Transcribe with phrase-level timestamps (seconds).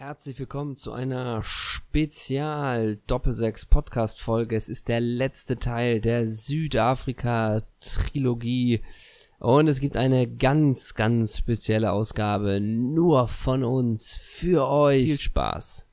[0.00, 4.56] Herzlich willkommen zu einer Spezial Doppelsechs Podcast Folge.
[4.56, 8.80] Es ist der letzte Teil der Südafrika Trilogie
[9.40, 15.04] und es gibt eine ganz, ganz spezielle Ausgabe nur von uns für euch.
[15.04, 15.89] Viel Spaß.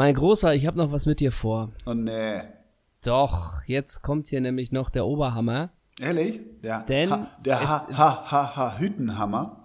[0.00, 1.72] Mein Großer, ich habe noch was mit dir vor.
[1.84, 2.40] Oh nee.
[3.04, 5.74] Doch, jetzt kommt hier nämlich noch der Oberhammer.
[6.00, 6.40] Ehrlich?
[6.62, 9.62] Der, Denn ha, der ha, ha, ha, ha, Hütenhammer.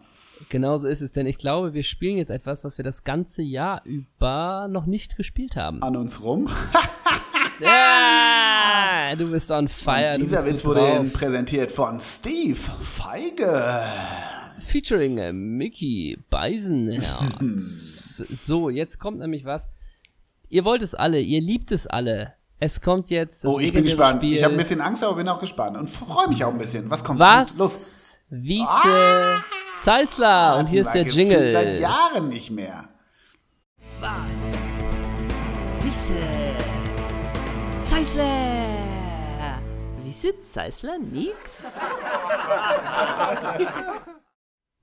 [0.50, 3.82] Genauso ist es, denn ich glaube, wir spielen jetzt etwas, was wir das ganze Jahr
[3.86, 5.82] über noch nicht gespielt haben.
[5.82, 6.50] An uns rum.
[7.62, 10.16] ja, du bist on fire.
[10.16, 11.14] Und du dieser bist Witz wurde drauf.
[11.14, 13.86] Präsentiert von Steve Feige.
[14.58, 15.16] Featuring
[15.56, 18.18] Mickey Beisenherz.
[18.34, 19.70] so, jetzt kommt nämlich was.
[20.56, 22.36] Ihr wollt es alle, ihr liebt es alle.
[22.60, 24.22] Es kommt jetzt das Oh, ich bin gespannt.
[24.22, 24.38] Spiel.
[24.38, 25.76] Ich habe ein bisschen Angst, aber bin auch gespannt.
[25.76, 26.90] Und freue mich auch ein bisschen.
[26.90, 27.20] Was kommt?
[27.20, 27.60] Los.
[27.60, 28.20] Was?
[28.30, 30.56] Wiese Zeisler.
[30.58, 31.82] Und hier ist der gefühlt Seit Jingle.
[31.82, 32.88] Jahren nicht mehr.
[35.84, 36.14] Wiese
[37.84, 39.60] Zeisler.
[40.06, 41.66] Wiese Zeisler nix?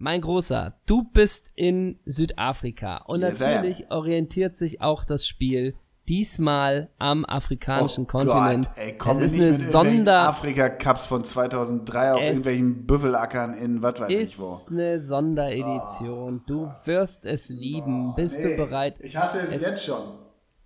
[0.05, 3.31] Mein Großer, du bist in Südafrika und sehr.
[3.55, 5.77] natürlich orientiert sich auch das Spiel
[6.09, 8.67] diesmal am afrikanischen Oh Kontinent.
[8.67, 12.85] Gott, ey, komm es ist nicht eine mit Sonder Afrika-Cups von 2003 auf Es irgendwelchen
[12.85, 14.59] Büffelackern in was weiß ich ist wo.
[14.73, 16.43] eine Sonderedition.
[16.49, 18.17] Du wirst es lieben.
[18.17, 18.99] Bist Nee, du bereit?
[19.03, 20.03] Ich hasse es, Es- jetzt schon.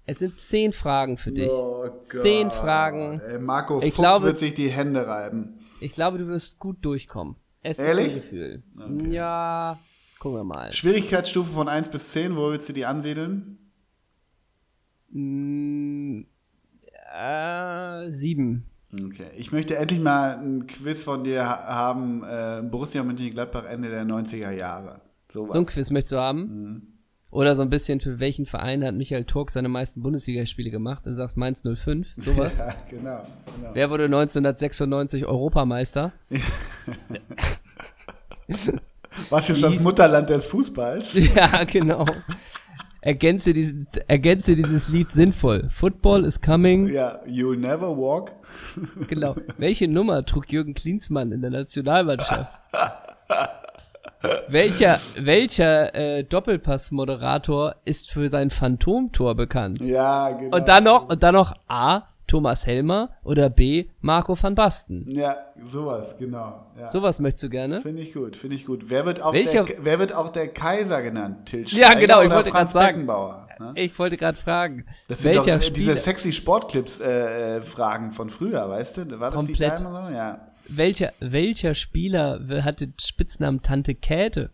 [0.06, 1.50] Es sind zehn Fragen für dich.
[1.52, 2.50] Oh Zehn.
[2.50, 3.20] Fragen.
[3.20, 5.58] Ey, Marco Ich Fuchs glaube- wird sich die Hände reiben.
[5.80, 7.36] Ich glaube, du wirst gut durchkommen.
[7.68, 8.06] Es Ehrlich?
[8.06, 8.62] ist ein Gefühl.
[9.10, 9.80] Ja,
[10.20, 10.72] gucken wir mal.
[10.72, 13.58] Schwierigkeitsstufe von 1 bis 10, wo willst du die ansiedeln?
[15.10, 16.20] Mm,
[17.12, 18.66] äh, sieben.
[18.92, 19.26] Okay.
[19.36, 22.22] Ich möchte endlich mal ein Quiz von dir ha haben.
[22.22, 25.00] Äh, Borussia Mönchengladbach Ende der 90er Jahre.
[25.32, 26.40] So So ein Quiz möchtest du haben?
[26.40, 26.82] Mhm.
[27.32, 31.04] Oder so ein bisschen, für welchen Verein hat Michael Turk seine meisten Bundesligaspiele gemacht?
[31.06, 32.58] Du sagst Mainz 05, sowas.
[32.58, 33.26] Ja, genau.
[33.56, 33.70] genau.
[33.74, 36.12] Wer wurde 1996 Europameister?
[39.30, 41.08] Was ist das Mutterland des Fußballs?
[41.34, 42.04] ja, genau.
[43.00, 45.68] Ergänze, diesen, ergänze dieses Lied sinnvoll.
[45.70, 46.88] Football is coming.
[46.88, 48.32] Ja, You'll Never Walk.
[49.08, 49.36] Genau.
[49.58, 52.52] Welche Nummer trug Jürgen Klinsmann in der Nationalmannschaft?
[54.48, 59.84] welcher welcher äh, Doppelpass-Moderator ist für sein Phantomtor bekannt?
[59.84, 60.56] Ja, genau.
[60.56, 62.02] Und dann noch und dann noch A.
[62.26, 63.86] Thomas Helmer oder B.
[64.00, 65.08] Marco van Basten.
[65.10, 66.66] Ja, sowas, genau.
[66.78, 66.86] Ja.
[66.86, 67.80] Sowas möchtest du gerne?
[67.80, 68.84] Finde ich gut, finde ich gut.
[68.88, 71.46] Wer wird auch, Welcher- der, wer wird auch der Kaiser genannt?
[71.46, 73.06] Till Ja, genau, ich wollte grad sagen.
[73.06, 73.72] Ne?
[73.76, 78.96] Ich wollte gerade fragen, Das sind welcher doch äh, diese sexy Sportclips-Fragen von früher, weißt
[78.98, 79.20] du?
[79.20, 79.78] War das Komplett.
[79.78, 79.88] die so?
[79.88, 80.48] Ja.
[80.68, 84.50] welcher welcher Spieler hatte Spitznamen Tante Käthe?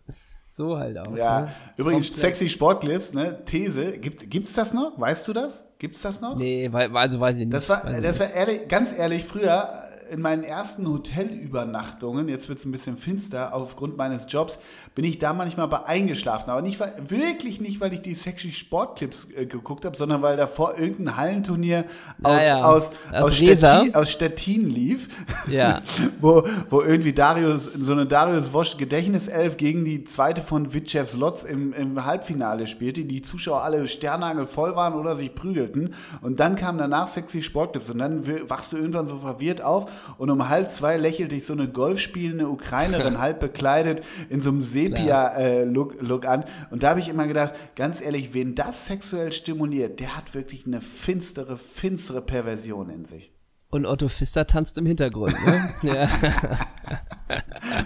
[0.55, 1.17] So halt auch.
[1.17, 1.51] Ja, ne?
[1.77, 2.21] übrigens, Komplett.
[2.21, 3.43] sexy Sportclips, ne?
[3.43, 4.99] These, gibt, gibt's das noch?
[4.99, 5.65] Weißt du das?
[5.79, 6.35] Gibt's das noch?
[6.35, 7.55] Nee, also weiß ich nicht.
[7.55, 12.59] Das war, weiß das war ehrlich, ganz ehrlich, früher in meinen ersten Hotelübernachtungen, jetzt wird
[12.59, 14.59] es ein bisschen finster aufgrund meines Jobs,
[14.95, 16.49] bin ich da manchmal bei eingeschlafen.
[16.49, 20.37] Aber nicht, weil, wirklich nicht, weil ich die sexy Sportclips äh, geguckt habe, sondern weil
[20.37, 21.85] davor irgendein Hallenturnier
[22.21, 23.35] aus, Naja, aus, aus aus.
[23.35, 25.09] Stettin, aus Stettin lief.
[25.47, 25.81] Ja.
[26.21, 31.43] wo, wo irgendwie Darius, so eine Darius Wosch Gedächtniself gegen die zweite von Vitchev Lotz
[31.43, 35.95] im, im Halbfinale spielte, die Zuschauer alle sternnagelvoll waren oder sich prügelten.
[36.21, 40.29] Und dann kam danach sexy Sportclips und dann wachst du irgendwann so verwirrt auf und
[40.29, 46.01] um halb zwei lächelt dich so eine golfspielende Ukrainerin halb bekleidet in so einem Sepia-Look
[46.01, 46.45] Look an.
[46.71, 50.65] Und da habe ich immer gedacht, ganz ehrlich, wen das sexuell stimuliert, der hat wirklich
[50.65, 53.31] eine finstere, finstere Perversion in sich.
[53.69, 55.73] Und Otto Pfister tanzt im Hintergrund, ne?
[55.81, 56.07] ja.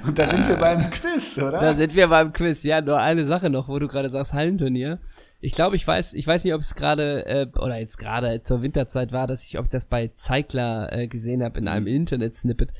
[0.05, 1.59] Und da sind wir beim Quiz, oder?
[1.59, 2.63] Da sind wir beim Quiz.
[2.63, 4.99] Ja, nur eine Sache noch, wo du gerade sagst, Hallenturnier.
[5.39, 8.61] Ich glaube, ich weiß, ich weiß nicht, ob es gerade, äh, oder jetzt gerade zur
[8.61, 11.95] Winterzeit war, dass ich, ob ich das bei Zeigler äh, gesehen habe in einem Mhm.
[11.95, 12.73] Internet-Snippet.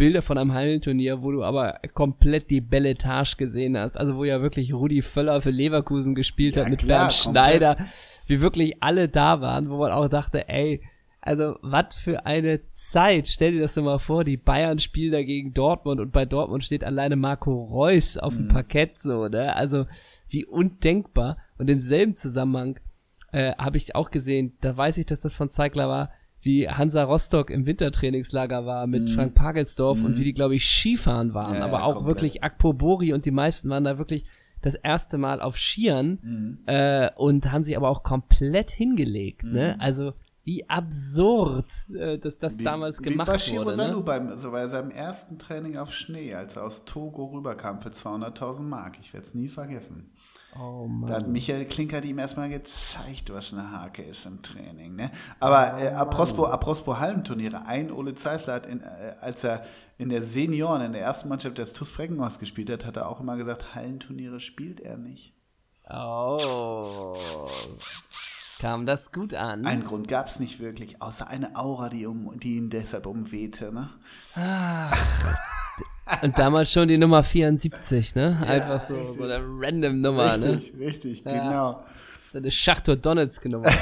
[0.00, 3.98] Bilder von einem Hallenturnier, wo du aber komplett die Belletage gesehen hast.
[3.98, 7.44] Also wo ja wirklich Rudi Völler für Leverkusen gespielt Ja, hat mit klar, Bernd komplett.
[7.44, 7.76] Schneider.
[8.26, 10.80] Wie wirklich alle da waren, wo man auch dachte, ey,
[11.20, 13.28] also was für eine Zeit.
[13.28, 16.64] Stell dir das doch mal vor, die Bayern spielen da gegen Dortmund und bei Dortmund
[16.64, 19.54] steht alleine Marco Reus auf dem Parkett so, ne?
[19.54, 19.84] Also
[20.30, 21.36] wie undenkbar.
[21.58, 22.80] Und im selben Zusammenhang
[23.32, 26.10] äh, habe ich auch gesehen, da weiß ich, dass das von Zeigler war,
[26.42, 31.34] wie Hansa Rostock im Wintertrainingslager war mit Frank Pagelsdorf und wie die, glaube ich, Skifahren
[31.34, 31.54] waren.
[31.56, 32.16] Ja, aber auch komplett.
[32.16, 34.24] wirklich Akpobori und die meisten waren da wirklich
[34.62, 36.58] das erste Mal auf Skiern Mhm.
[36.66, 39.44] äh, und haben sich aber auch komplett hingelegt.
[39.44, 39.76] Ne?
[39.80, 40.12] Also
[40.44, 43.70] wie absurd, äh, dass das damals gemacht wie wurde.
[43.70, 44.02] Rosalu Ne?
[44.02, 48.62] beim, so bei seinem ersten Training auf Schnee, als er aus Togo rüberkam für 200.000
[48.62, 48.96] Mark.
[49.00, 50.10] Ich werde es nie vergessen.
[50.58, 51.28] Oh Da hat.
[51.28, 54.96] Michael Klinkert ihm erstmal gezeigt, was eine Hake ist im Training.
[54.96, 55.10] Ne?
[55.38, 59.64] Aber äh, apropos, apropos Hallenturniere, ein Ole Zeisler hat, in, äh, als er
[59.98, 63.20] in der Senioren, in der ersten Mannschaft des TuS Freckenhorst gespielt hat, hat er auch
[63.20, 65.34] immer gesagt, Hallenturniere spielt er nicht.
[65.88, 67.16] Oh.
[68.60, 69.64] Kam das gut an?
[69.64, 73.72] Einen Grund gab es nicht wirklich, außer eine Aura, die, um, die ihn deshalb umwehte.
[73.72, 73.88] Ne?
[76.22, 78.38] Und damals schon die Nummer 74, ne?
[78.46, 80.52] Einfach so, so eine random Nummer, ne?
[80.54, 81.42] Richtig, richtig, Ja.
[81.42, 81.84] genau.
[82.32, 83.70] So eine Schachtor Donetsk Nummer.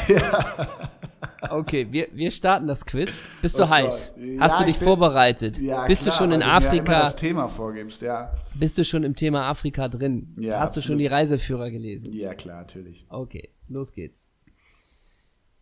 [1.50, 3.22] Okay, wir, wir starten das Quiz.
[3.40, 4.14] Bist du Oh heiß?
[4.18, 5.58] Ja, Hast du ich dich bin- vorbereitet?
[5.60, 7.00] Ja, bist klar, du schon in mir ja Afrika?
[7.04, 8.32] das Thema vorgibst, ja.
[8.54, 10.34] Bist du schon im Thema Afrika drin?
[10.38, 11.00] Ja, Hast du schon absolut.
[11.00, 12.12] die Reiseführer gelesen?
[12.12, 13.06] Ja, klar, natürlich.
[13.08, 14.28] Okay, los geht's.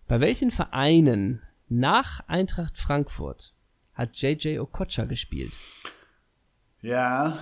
[0.09, 3.53] Bei welchen Vereinen nach Eintracht Frankfurt
[3.95, 5.53] hat JJ Okocha gespielt?
[6.87, 7.39] Ja,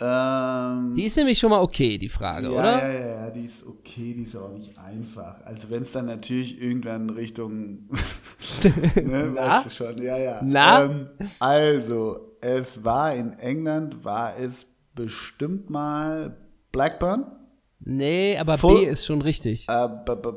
[0.00, 0.92] ähm.
[0.94, 2.78] Die ist nämlich schon mal okay, die Frage, ja, oder?
[2.82, 5.36] Ja, ja, ja, die ist okay, die ist auch nicht einfach.
[5.44, 7.88] Also wenn es dann natürlich irgendwann Richtung,
[8.96, 9.40] ne, Na?
[9.58, 10.40] weißt du schon, ja, ja.
[10.42, 10.84] Na?
[10.84, 14.66] Ähm, also, es war in England, war es
[14.96, 16.36] bestimmt mal
[16.72, 17.24] Blackburn,
[17.80, 19.68] Nee, aber Full- B ist schon richtig.
[19.68, 20.32] äh, -b -b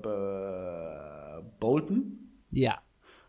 [0.00, 2.78] -b Bolton, Ja.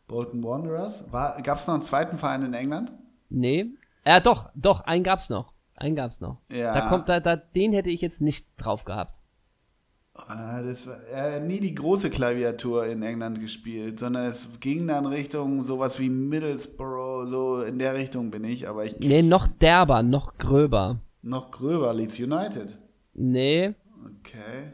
[0.08, 1.04] Bolton Wanderers.
[1.12, 2.92] Gab es noch einen zweiten Verein in England?
[3.30, 3.72] Nee.
[4.06, 5.54] Ja, doch, doch, einen gab's noch.
[5.78, 6.38] Einen gab's noch.
[6.52, 6.74] Ja.
[6.74, 9.22] Da kommt, da, da, den hätte ich jetzt nicht drauf gehabt.
[10.14, 14.86] Ah, Das war, er hat nie die große Klaviatur in England gespielt, sondern es ging
[14.88, 19.48] dann Richtung sowas wie Middlesbrough, so in der Richtung bin ich, aber ich Nee, noch
[19.48, 21.00] derber, noch gröber.
[21.22, 22.78] noch gröber, Leeds United.
[23.14, 23.74] Nee,
[24.20, 24.74] Okay.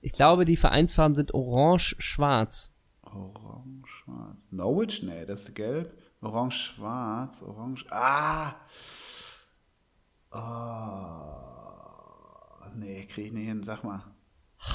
[0.00, 2.72] ich glaube, die Vereinsfarben sind orange-schwarz.
[3.02, 4.38] Orange, schwarz.
[4.50, 5.02] Norwich?
[5.02, 5.92] Nee, das ist gelb.
[6.22, 7.86] Orange, schwarz, orange.
[7.90, 8.54] Ah!
[10.32, 11.40] Oh.
[12.76, 14.02] Nee, krieg ich nicht hin, sag mal.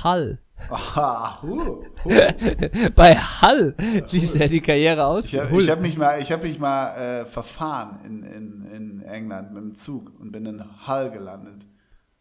[0.04, 0.40] Hull.
[0.70, 2.10] Ah, hu, hu.
[2.96, 3.76] Bei Hull
[4.10, 5.26] ließ er die Karriere aus.
[5.26, 9.54] Ich habe hab mich mal, ich hab mich mal äh, verfahren in, in, in England
[9.54, 11.62] mit dem Zug und bin in Hull gelandet.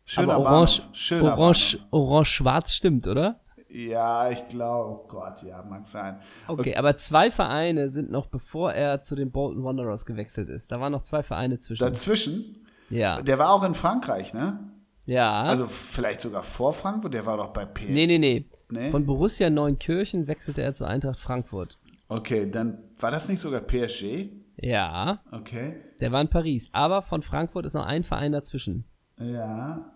[0.05, 0.82] Schöner aber orange.
[0.93, 3.41] Schöner orange, orange-schwarz stimmt, oder?
[3.75, 6.21] Ja, ich glaube, oh Gott, ja, mag sein.
[6.47, 10.71] Okay, aber zwei Vereine sind noch, bevor er zu den Bolton Wanderers gewechselt ist.
[10.71, 11.85] Da waren noch zwei Vereine zwischen.
[11.85, 13.21] Dazwischen, ja.
[13.21, 14.61] der war auch in Frankreich, ne?
[15.06, 15.43] Ja.
[15.43, 17.87] Also vielleicht sogar vor Frankfurt, der war doch bei P.
[17.87, 18.91] nee, nee, nee, Nee?
[18.91, 21.79] Von Borussia Neunkirchen wechselte er zu Eintracht Frankfurt.
[22.09, 24.31] Okay, dann war das nicht sogar PSG?
[24.56, 25.81] Ja, Okay.
[26.00, 26.71] der war in Paris.
[26.73, 28.85] Aber von Frankfurt ist noch ein Verein dazwischen.
[29.19, 29.93] Ja.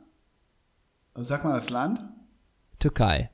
[1.14, 2.00] Sag mal das Land?
[2.78, 3.30] Türkei.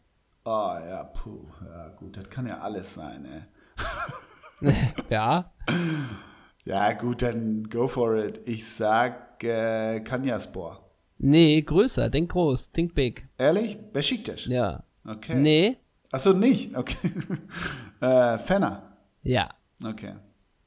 [0.47, 4.73] Oh ja, puh, ja gut, das kann ja alles sein, ey.
[5.11, 5.53] Ja.
[6.65, 8.41] Ja, gut, dann go for it.
[8.47, 10.91] Ich sag äh, Kanyaspor.
[11.19, 12.11] Nee, größer.
[12.11, 12.73] Denk groß.
[12.73, 13.29] Think big.
[13.39, 13.79] Ehrlich?
[13.93, 14.47] Besiktas?
[14.47, 14.83] Ja.
[15.07, 15.37] Okay.
[15.37, 15.77] Nee.
[16.13, 16.77] Achso, nicht?
[16.77, 17.11] Okay.
[18.01, 18.97] äh, Fenner.
[19.23, 19.49] Ja.
[19.83, 20.15] Okay.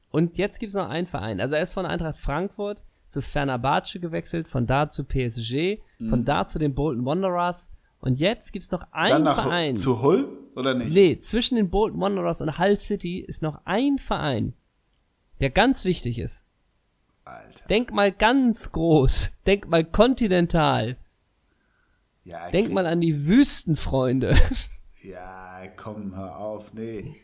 [0.10, 1.40] Und jetzt gibt es noch einen Verein.
[1.40, 5.80] Also er ist von Eintracht Frankfurt zu Fenerbahce gewechselt, von da zu PSG,
[6.10, 7.70] von da zu den Bolton Wanderers.
[8.00, 9.76] Und jetzt gibt es noch einen nach Verein.
[9.76, 10.92] zu Hull oder nicht?
[10.92, 14.54] Nee, zwischen den Bolton Wanderers und Hull City ist noch ein Verein,
[15.40, 16.45] der ganz wichtig ist.
[17.26, 17.68] Alter.
[17.68, 19.31] Denk mal ganz groß.
[19.45, 20.98] Denk mal kontinental.
[22.24, 24.36] Ja, Denk mal an die Wüstenfreunde.
[25.04, 26.74] Ja, komm, hör auf.
[26.74, 27.16] Nee.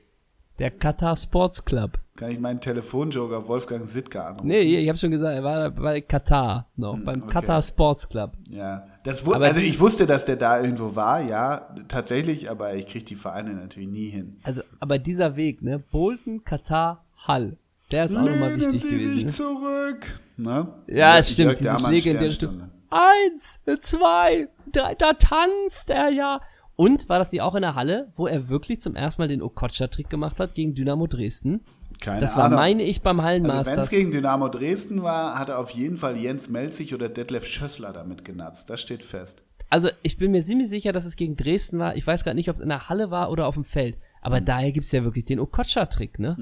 [0.59, 1.99] Der Qatar Sports Club.
[2.15, 4.47] Kann ich meinen Telefonjoker Wolfgang Sittger anrufen?
[4.47, 7.31] Nee, ich habe schon gesagt, er war bei Katar noch, beim Hm, okay.
[7.31, 8.33] Qatar Sports Club.
[8.49, 12.85] Ja, das Aber also ich wusste, dass der da irgendwo war, ja, tatsächlich, aber ich
[12.87, 14.37] kriege die Vereine natürlich nie hin.
[14.43, 15.79] Also, aber dieser Weg, ne?
[15.79, 17.57] Bolton, Katar, Hull.
[17.91, 19.15] Der ist auch nochmal wichtig Sie gewesen.
[19.15, 19.31] sich Ne?
[19.31, 20.19] zurück.
[20.37, 20.67] Ne?
[20.87, 22.31] Ja, Jörg stimmt, dieses legendäre.
[22.31, 22.51] Stück.
[22.91, 26.39] Eins, zwei, drei, da tanzt er ja.
[26.75, 29.41] Und war das nicht auch in der Halle, wo er wirklich zum ersten Mal den
[29.43, 31.61] Okocha-Trick gemacht hat gegen Dynamo Dresden?
[32.01, 32.57] Keine Das war, Ahnung.
[32.59, 33.89] meine ich, beim also wenn es Hallenmasters.
[33.91, 38.25] gegen Dynamo Dresden war, hat er auf jeden Fall Jens Melzig oder Detlef Schössler damit
[38.25, 38.69] genatzt.
[38.69, 39.43] Das steht fest.
[39.69, 41.95] Also, ich bin mir ziemlich sicher, dass es gegen Dresden war.
[41.95, 43.97] Ich weiß gerade nicht, ob es in der Halle war oder auf dem Feld.
[44.21, 44.45] Aber Mhm.
[44.45, 46.35] daher gibt's ja wirklich den Okocha-Trick, ne?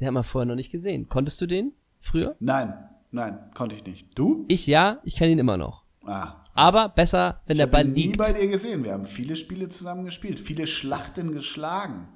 [0.00, 1.08] Den hat man vorher noch nicht gesehen.
[1.08, 2.36] Konntest du den früher?
[2.40, 2.74] Nein,
[3.10, 4.16] nein, konnte ich nicht.
[4.16, 4.44] Du?
[4.48, 5.84] Ich ja, ich kann ihn immer noch.
[6.04, 6.44] Ah.
[6.58, 8.18] Aber besser, wenn Ich der habe Ball ihn nie liegt.
[8.18, 8.82] bei dir gesehen.
[8.84, 12.08] Wir haben viele Spiele zusammen gespielt, viele Schlachten geschlagen.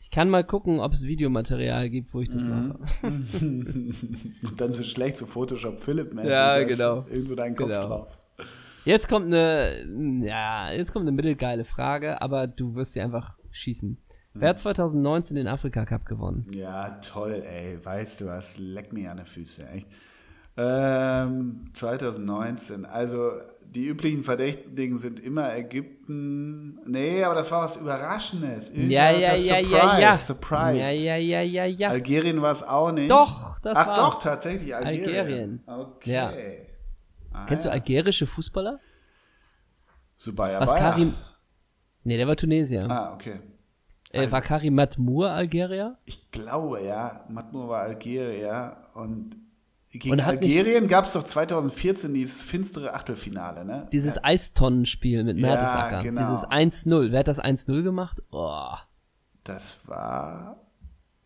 [0.00, 2.50] Ich kann mal gucken, ob es Videomaterial gibt, wo ich das Mhm.
[2.50, 2.78] mache.
[3.02, 7.04] Und dann so schlecht so Photoshop Philipp mäßig Ja, genau.
[7.10, 7.86] Irgendwo deinen Kopf Genau.
[7.86, 8.18] drauf.
[8.84, 13.96] Jetzt kommt eine, ja, jetzt kommt eine mittelgeile Frage, aber du wirst sie einfach schießen.
[14.34, 16.46] Wer hat 2019 den Afrika Cup gewonnen?
[16.52, 17.78] Ja, toll, ey.
[17.84, 18.56] Weißt du was?
[18.58, 19.86] Leck mir an die Füße, echt.
[20.56, 22.84] Ähm, 2019.
[22.84, 23.32] Also,
[23.62, 26.78] die üblichen Verdächtigen sind immer Ägypten.
[26.86, 28.68] Nee, aber das war was Überraschendes.
[28.68, 30.16] Irgendwie Ja, war ja, ja, ja, ja.
[30.16, 30.78] Surprise.
[30.78, 31.88] Ja, ja, ja, ja, ja.
[31.88, 33.10] Algerien war es auch nicht.
[33.10, 33.98] Doch, das Ach war's.
[33.98, 35.08] doch, tatsächlich Algerien.
[35.08, 35.62] Algerien.
[35.66, 36.12] Okay.
[36.12, 36.32] Ja.
[37.32, 38.78] Ah, Kennst du algerische Fußballer?
[40.18, 40.74] Subaya Was.
[40.74, 41.14] Karim.
[42.04, 42.90] Nee, der war Tunesier.
[42.90, 43.40] Ah, okay.
[44.10, 45.96] Äh, war Karim Matmour Algerier?
[46.04, 47.24] Ich glaube, ja.
[47.30, 49.34] Matmur war Algerier und
[49.98, 53.88] gegen Algerien gab es doch 2014 dieses finstere Achtelfinale, ne?
[53.92, 56.02] Dieses Eistonnenspiel mit Ja, Mertesacker.
[56.02, 56.20] genau.
[56.20, 57.12] Dieses 1-0.
[57.12, 58.22] Wer hat das 1-0 gemacht?
[58.30, 58.72] Oh,
[59.44, 60.56] Das war.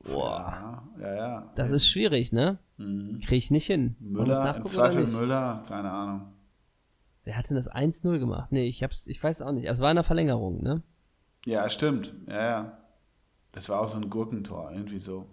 [0.04, 0.82] Boah.
[1.00, 1.16] Ja, ja.
[1.16, 1.52] ja.
[1.54, 2.58] das ist schwierig, ne?
[2.78, 3.96] Krieg ich nicht hin.
[4.00, 5.06] Müller, im Zweifel?
[5.06, 6.32] Müller, keine Ahnung.
[7.24, 8.52] Wer hat denn das 1-0 gemacht?
[8.52, 9.66] Nee, ich hab's, ich weiß auch nicht.
[9.66, 10.82] Es war in der Verlängerung, ne?
[11.44, 12.14] Ja, stimmt.
[12.28, 12.78] Ja, ja.
[13.52, 15.26] Das war auch so ein Gurkentor, irgendwie so.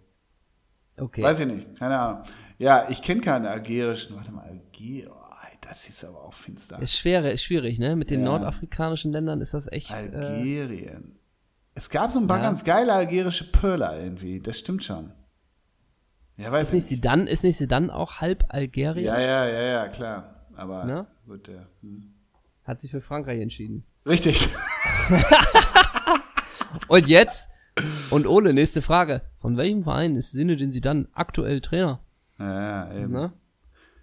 [0.97, 1.21] Okay.
[1.23, 2.23] Weiß ich nicht, keine Ahnung.
[2.57, 4.15] Ja, ich kenne keine algerischen.
[4.15, 5.09] Warte mal, Alger.
[5.09, 6.79] Oh, das ist aber auch finster.
[6.81, 7.95] Ist schwer, ist schwierig, ne?
[7.95, 8.25] Mit den Ja.
[8.27, 9.91] nordafrikanischen Ländern ist das echt.
[9.91, 11.15] Äh, Algerien.
[11.75, 12.43] Es gab so ein paar Ja.
[12.43, 14.39] ganz geile algerische Pöller irgendwie.
[14.39, 15.11] Das stimmt schon.
[16.37, 19.05] Ja, weiß ist nicht ich sie dann, ist nicht sie dann auch halb Algerien?
[19.05, 20.45] Ja, ja, ja, ja, klar.
[20.55, 21.07] Aber Ne?
[21.25, 21.65] gut, ja.
[21.81, 22.13] Hm.
[22.63, 23.83] Hat sich für Frankreich entschieden.
[24.05, 24.47] Richtig.
[26.87, 27.49] Und jetzt?
[28.09, 29.21] Und Ole, nächste Frage.
[29.39, 31.99] Von welchem Verein ist Zinedine Zidane aktuell Trainer?
[32.39, 32.45] Ja,
[32.89, 33.11] ja, eben.
[33.11, 33.33] Ne?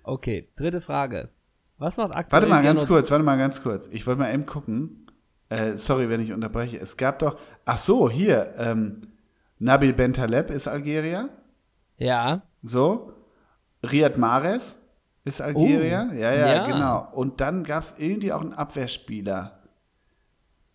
[0.02, 1.30] Okay, dritte Frage.
[1.78, 3.88] Was macht aktuell Warte mal ganz kurz, warte mal ganz kurz.
[3.90, 5.06] Ich wollte mal eben gucken.
[5.48, 6.78] Äh, sorry, wenn ich unterbreche.
[6.78, 7.38] Es gab doch.
[7.64, 8.54] Ach so, hier.
[8.58, 9.08] Ähm,
[9.58, 11.28] Nabil Bentaleb ist Algerier.
[11.96, 13.12] Ja, So.
[13.82, 14.78] Riyad Mahrez
[15.24, 16.08] ist Algerier.
[16.10, 16.66] Oh, ja, ja, ja.
[16.66, 17.08] genau.
[17.12, 19.59] Und dann gab es irgendwie auch einen Abwehrspieler.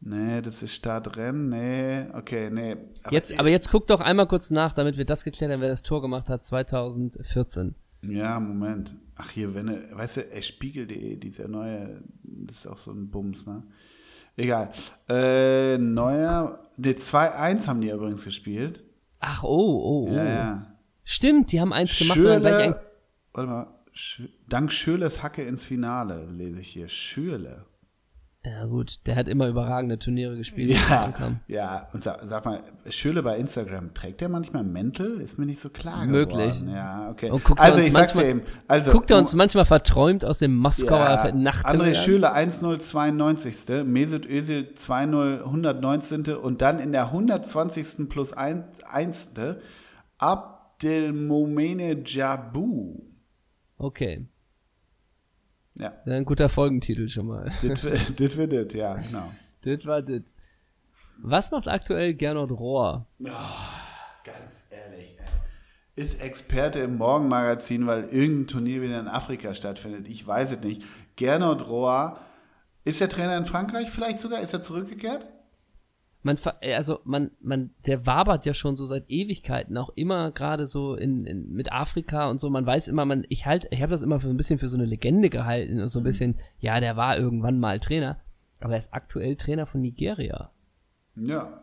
[0.02, 1.50] Nee, das ist Stadtrennen.
[1.50, 2.76] Nee, okay, nee.
[3.10, 5.84] jetzt, aber jetzt guck doch einmal kurz nach, damit wir das geklärt haben, wer das
[5.84, 7.76] Tor gemacht hat 2014.
[8.04, 8.94] Ja, Moment.
[9.16, 13.10] Ach, hier, wenn du, weißt du, ey, Spiegel.de, dieser neue, das ist auch so ein
[13.10, 13.64] Bums, ne?
[14.38, 14.70] Egal.
[15.08, 18.84] Äh, neuer, ne, 2-1 haben die übrigens gespielt.
[19.20, 20.14] Ach, oh, oh, oh.
[20.14, 20.68] Ja, ja.
[21.04, 22.86] Stimmt, die haben eins gemacht, sondern gleich ein, Schürle,
[23.34, 26.90] warte mal, Schö- dank Schürles Hacke ins Finale, lese ich hier.
[26.90, 27.66] Schürle.
[28.46, 30.70] Ja gut, der hat immer überragende Turniere gespielt.
[30.72, 31.12] Ja,
[31.48, 35.20] ja, und sag, sag mal, Schürle bei Instagram, trägt der manchmal Mäntel?
[35.20, 36.60] Ist mir nicht so klar Möglich.
[36.60, 36.70] geworden.
[36.76, 37.32] Ja, okay.
[37.32, 38.48] Und guckt er also uns ich sag's dir manchmal- eben.
[38.68, 42.04] Also, Guckt er uns manchmal verträumt aus dem Moskauer Ja, Nachthimmel André an?
[42.04, 43.84] Schürle 1-0-92.
[43.84, 46.36] Mesut Özil 2-0 119.
[46.36, 48.08] Und dann in der 120.
[48.10, 48.64] plus 1.
[48.88, 49.30] 1.
[50.18, 53.02] Abdelmomene Jabu.
[53.78, 54.28] Okay,
[55.78, 57.52] Ja, ein guter Folgentitel schon mal.
[57.62, 59.30] das wird es, ja, genau.
[59.62, 60.36] das war das.
[61.18, 63.06] Was macht aktuell Gernot Rohr?
[63.20, 66.04] Ganz ehrlich, ey.
[66.04, 70.08] Ist Experte im Morgenmagazin, weil irgendein Turnier wieder in Afrika stattfindet.
[70.08, 70.84] Ich weiß es nicht.
[71.16, 72.20] Gernot Rohr,
[72.84, 74.42] ist der Trainer in Frankreich vielleicht sogar?
[74.42, 75.26] Ist er zurückgekehrt?
[76.26, 80.66] Man, ver- also man, man, der wabert ja schon so seit Ewigkeiten, auch immer gerade
[80.66, 82.50] so in, in, mit Afrika und so.
[82.50, 84.76] Man weiß immer, man, ich halt, ich habe das immer für ein bisschen für so
[84.76, 88.20] eine Legende gehalten und so ein bisschen, ja, der war irgendwann mal Trainer,
[88.60, 90.50] aber er ist aktuell Trainer von Nigeria.
[91.16, 91.62] Ja.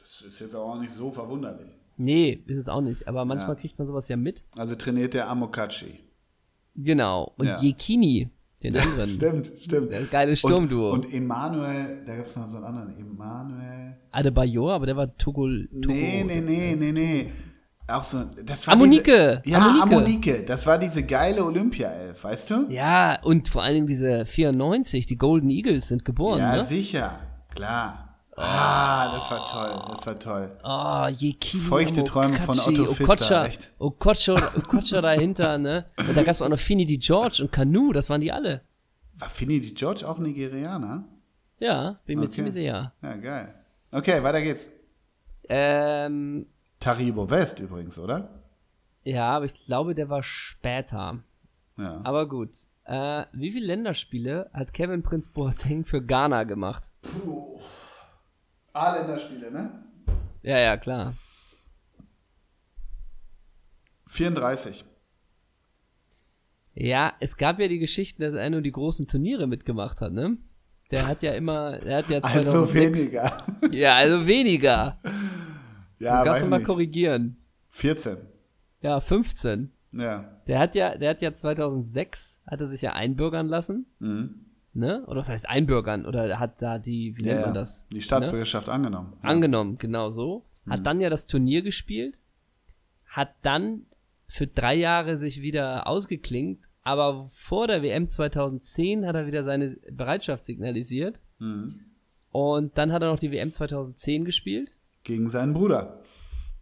[0.00, 1.68] Das ist jetzt auch nicht so verwunderlich.
[1.98, 3.60] Nee, ist es auch nicht, aber manchmal Ja.
[3.60, 4.44] kriegt man sowas ja mit.
[4.56, 6.00] Also trainiert der Amokachi.
[6.74, 7.34] Genau.
[7.36, 7.60] Und Ja.
[7.60, 8.30] Yekini,
[8.64, 9.08] den anderen.
[9.08, 9.92] Stimmt, stimmt.
[9.92, 10.90] Der geile Sturmduo.
[10.92, 12.98] Und, und Emanuel, da gab es noch so einen anderen.
[12.98, 13.96] Emanuel.
[14.10, 15.16] Adebayor, aber der war.
[15.16, 15.46] Togo.
[15.46, 17.30] Nee, nee, nee, nee, nee.
[17.86, 18.22] Auch so.
[18.44, 19.96] Das war Amonike, Diese, ja, Amonike.
[19.96, 20.44] Amonike.
[20.46, 22.66] Das war diese geile Olympia-Elf, weißt du?
[22.70, 26.64] Ja, und vor allem diese 94, die Golden Eagles sind geboren, Ja, ne?
[26.64, 27.18] sicher.
[27.54, 28.13] Klar.
[28.36, 29.82] Ah, das war toll.
[29.94, 30.58] Das war toll.
[30.64, 31.62] Oh, Yekini.
[31.62, 33.70] Feuchte Träume von Otto Pfister, Okocha, echt.
[33.78, 35.86] Okocha, Okocha dahinter, ne?
[35.98, 38.62] Und da gab's auch noch Finidi George und Kanu, das waren die alle.
[39.18, 41.04] War Finidi George auch Nigerianer?
[41.60, 42.32] Ja, bin mir Okay.
[42.32, 42.92] ziemlich sicher.
[43.02, 43.54] Ja, geil.
[43.92, 44.66] Okay, weiter geht's.
[45.48, 46.46] Ähm,
[46.80, 48.28] Taribo West übrigens, oder?
[49.04, 51.18] ja, aber ich glaube, der war später.
[51.76, 52.00] Ja.
[52.04, 52.56] Aber gut.
[52.86, 56.90] Äh, wie viele Länderspiele hat Kevin Prince Boateng für Ghana gemacht?
[58.74, 59.70] A-Länderspiele, ne?
[60.42, 61.14] Ja, ja, klar.
[64.08, 64.84] 34.
[66.74, 70.36] Ja, es gab ja die Geschichten, dass er nur die großen Turniere mitgemacht hat, ne?
[70.90, 73.46] Der hat ja immer, er hat ja 2006, Also weniger.
[73.72, 74.98] Ja, also weniger.
[75.98, 76.66] Ja, du kannst du mal nicht.
[76.66, 77.36] korrigieren.
[77.70, 78.18] 14.
[78.82, 79.72] Ja, 15.
[79.92, 80.42] Ja.
[80.46, 83.86] Der hat ja, der hat ja 2006, hat er sich ja einbürgern lassen.
[84.00, 84.44] Mhm.
[84.74, 85.04] Ne?
[85.06, 86.06] Oder was heißt einbürgern?
[86.06, 87.60] Oder hat da die, wie nennt Ja, man ja.
[87.60, 87.86] das?
[87.92, 89.14] Die Staatsbürgerschaft angenommen.
[89.22, 89.28] Ne?
[89.28, 90.44] Angenommen, genau so.
[90.68, 90.84] Hat Mhm.
[90.84, 92.20] dann ja das Turnier gespielt,
[93.06, 93.86] hat dann
[94.28, 99.76] für drei Jahre sich wieder ausgeklinkt, aber vor der WM 2010 hat er wieder seine
[99.92, 101.20] Bereitschaft signalisiert.
[101.38, 101.80] Mhm.
[102.30, 106.00] Und dann hat er noch die WM 2010 gespielt Gegen seinen Bruder.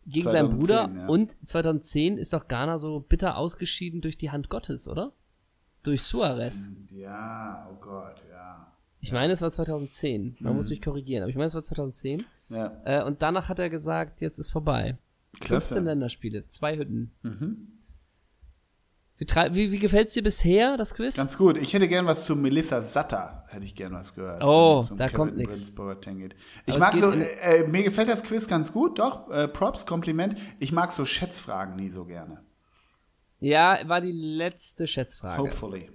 [0.07, 1.01] gegen seinen 2010, Bruder.
[1.03, 1.07] ja.
[1.09, 5.13] Und 2010 ist doch Ghana so bitter ausgeschieden durch die Hand Gottes, oder?
[5.83, 6.71] Durch Suarez.
[6.91, 8.73] Ja, oh Gott, ja.
[9.01, 10.37] Ich meine, es war 2010.
[10.41, 10.57] Man Mhm.
[10.57, 12.25] muss mich korrigieren, aber ich meine, es war 2010.
[12.51, 14.97] Ja, Äh, und danach hat er gesagt, jetzt ist vorbei.
[15.35, 15.81] 15 klasse.
[15.81, 17.13] Länderspiele, zwei Hütten.
[17.23, 17.69] Mhm.
[19.53, 21.17] Wie, wie, gefällt es dir bisher, das Quiz?
[21.17, 21.57] Ganz gut.
[21.57, 23.45] Ich hätte gern was zu Melissa Satter.
[23.49, 24.43] Hätte ich gern was gehört.
[24.43, 26.35] Oh, Zum da Kevin kommt geht.
[26.67, 29.31] Ich mag so, äh, äh, mir gefällt das Quiz ganz gut, doch.
[29.31, 30.37] Äh, Props, Kompliment.
[30.59, 32.41] Ich mag so Schätzfragen nie so gerne.
[33.43, 35.43] Ja, war die letzte Schätzfrage.
[35.43, 35.91] Hopefully.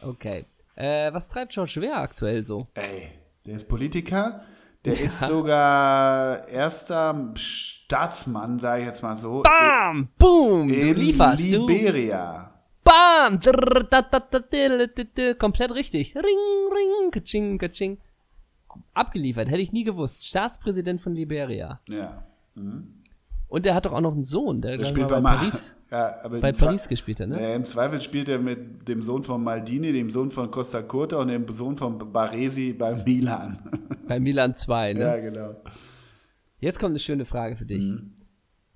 [0.00, 0.44] Okay.
[0.76, 2.68] Äh, was treibt George Wehr aktuell so?
[2.74, 3.10] Ey,
[3.44, 4.44] der ist Politiker.
[4.84, 9.42] Der ist sogar erster Staatsmann, sage ich jetzt mal so.
[9.42, 10.08] Bam!
[10.18, 10.68] Boom!
[10.68, 11.66] Du in lieferst, du.
[11.66, 12.54] Liberia.
[12.84, 13.40] Bam!
[13.40, 15.34] Di, di.
[15.34, 16.14] Komplett richtig.
[16.14, 17.98] Ring, ring, kaching, kaching.
[18.92, 20.24] Abgeliefert, hätte ich nie gewusst.
[20.24, 21.80] Staatspräsident von Liberia.
[21.88, 22.24] Ja.
[23.48, 26.16] Und er hat doch auch noch einen Sohn, der, Der spielt bei, bei Paris, Ja,
[26.24, 27.40] aber bei Paris gespielt hat, ne?
[27.40, 31.16] Ja, Im Zweifel spielt er mit dem Sohn von Maldini, dem Sohn von Costa Curta
[31.18, 33.58] und dem Sohn von Baresi bei Milan.
[34.08, 35.00] Bei Milan 2, ne?
[35.00, 35.54] ja, genau.
[36.58, 37.84] Jetzt kommt eine schöne Frage für dich.
[37.84, 38.12] Mhm.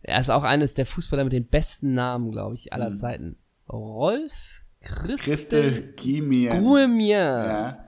[0.00, 2.72] Er ist auch eines der Fußballer mit den besten Namen, glaube ich, Mhm.
[2.72, 3.36] aller Zeiten.
[3.68, 5.92] Rolf Christel.
[5.96, 7.78] Guemier Ja,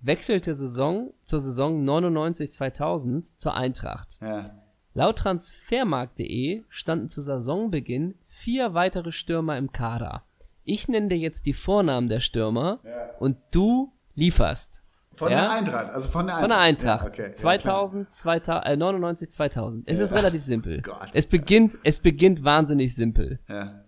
[0.00, 4.18] wechselte Saison zur Saison 99-2000 zur Eintracht.
[4.20, 4.60] ja.
[4.94, 10.24] Laut Transfermarkt.de standen zu Saisonbeginn vier weitere Stürmer im Kader.
[10.62, 13.10] Ich nenne dir jetzt die Vornamen der Stürmer Ja.
[13.18, 14.82] und du lieferst.
[15.16, 15.42] Von Ja?
[15.42, 16.40] der Eintracht, also von der Eintracht.
[16.42, 17.04] Von der Eintracht.
[17.04, 17.30] Ja, okay.
[17.30, 19.88] Ja, 2000, 2000 äh, 99, 2000.
[19.88, 20.80] Es ist relativ simpel.
[20.82, 21.08] Gott.
[21.12, 23.40] Es beginnt, es beginnt wahnsinnig simpel.
[23.48, 23.84] Ja.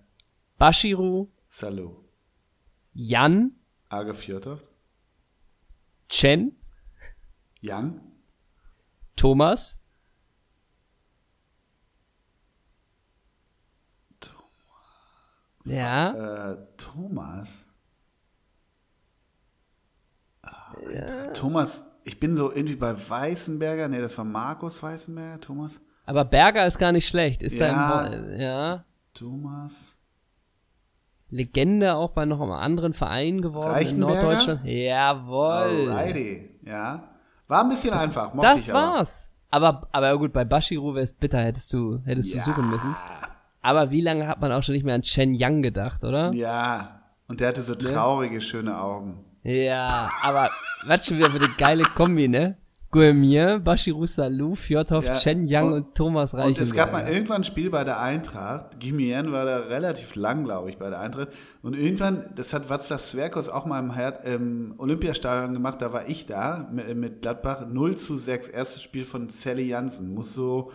[0.58, 1.96] Bashiru, Salut.
[2.92, 3.52] Jan,
[3.88, 4.68] Arge Fjordhoft.
[6.08, 6.56] Chen,
[7.62, 8.00] Young.
[9.16, 9.80] Thomas,
[15.66, 17.64] ja, Äh, Thomas.
[20.42, 20.74] Ah,
[21.34, 23.88] Thomas, ich bin so irgendwie bei Weißenberger.
[23.88, 25.40] Nee, das war Markus Weißenberger.
[25.40, 25.80] Thomas.
[26.04, 27.42] aber Berger ist gar nicht schlecht.
[27.42, 27.66] Ist Ja.
[27.72, 29.92] da im, ja, Thomas.
[31.28, 33.98] Legende auch bei noch einem anderen Verein geworden in?
[33.98, 34.60] Norddeutschland.
[34.64, 35.90] Jawohl.
[35.90, 36.60] Alrighty.
[36.64, 37.02] Ja.
[37.48, 38.32] War ein bisschen einfach.
[38.32, 38.94] Mochte Das ich aber.
[38.98, 39.32] war's.
[39.50, 42.94] Aber, aber gut, bei Bashiru wäre es bitter, hättest du, hättest du suchen müssen.
[43.66, 46.32] Aber wie lange hat man auch schon nicht mehr an Chen Yang gedacht, oder?
[46.32, 47.00] Ja.
[47.26, 49.24] Und der hatte so traurige, schöne Augen.
[49.42, 50.50] Ja, aber
[50.86, 52.58] was schon wieder für eine geile Kombi, ne?
[52.92, 57.38] Guemier, Bashiru Salou, Fjordhoff, Ja, Chen Yang und- und, Thomas Und es gab mal irgendwann
[57.40, 58.78] ein Spiel bei der Eintracht.
[58.78, 61.30] Gimien war da relativ lang, glaube ich, bei der Eintracht.
[61.62, 63.92] Und irgendwann, das hat Václav Sverkos auch mal im,
[64.24, 67.66] im Olympiastadion gemacht, da war ich da mit, mit Gladbach.
[67.68, 70.14] 0 zu 6, erstes Spiel von Sally Jansen.
[70.14, 70.70] Muss so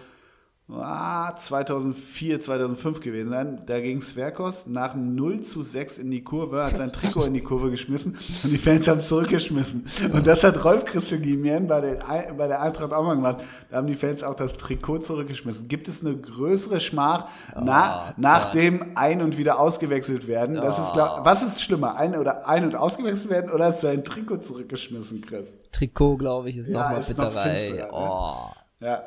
[0.73, 3.61] ah, 2004, 2005 gewesen sein.
[3.65, 7.33] Da ging Sverkos nach einem 0 zu 6 in die Kurve, hat sein Trikot in
[7.33, 9.87] die Kurve geschmissen und die Fans haben es zurückgeschmissen.
[10.13, 11.99] Und das hat Rolf Christel Gimien bei, den,
[12.37, 13.37] bei der Eintracht auch mal gemacht.
[13.69, 15.67] Da haben die Fans auch das Trikot zurückgeschmissen.
[15.67, 17.27] Gibt es eine größere Schmach,
[17.59, 20.55] na, nachdem ein- und wieder ausgewechselt werden?
[20.55, 21.95] Das ist, glaub, was ist schlimmer?
[21.95, 25.47] Ein- oder ein- und ausgewechselt werden oder hast du ein Trikot zurückgeschmissen, Chris?
[25.71, 27.43] Trikot, glaube ich, ist Ja, noch mal ist noch bitterer.
[27.43, 27.89] finsterer, ne?
[27.91, 28.85] Oh.
[28.85, 29.03] Ja.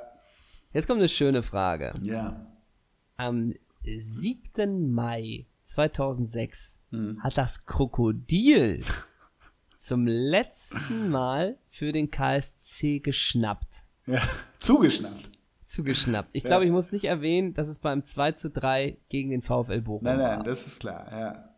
[0.74, 1.94] Jetzt kommt eine schöne Frage.
[2.02, 2.44] Ja.
[3.16, 4.92] Am 7.
[4.92, 7.22] Mai 2006 Hm.
[7.22, 8.84] hat das Krokodil
[9.76, 13.84] zum letzten Mal für den KSC geschnappt.
[14.06, 14.20] ja.
[14.58, 15.30] Zugeschnappt.
[15.66, 16.30] Zugeschnappt.
[16.34, 19.80] Ich glaube, ich muss nicht erwähnen, dass es beim 2 zu 3 gegen den VfL
[19.80, 20.37] Bochum Nein, war.
[20.37, 21.48] nein, das ist klar, ja.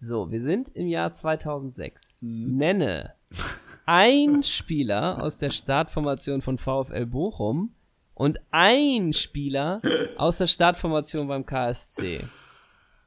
[0.00, 2.20] So, wir sind im Jahr 2006.
[2.22, 2.56] Hm.
[2.56, 3.14] Nenne
[3.86, 7.74] ein Spieler aus der Startformation von VfL Bochum
[8.20, 9.80] und ein Spieler
[10.18, 12.20] aus der Startformation beim KSC.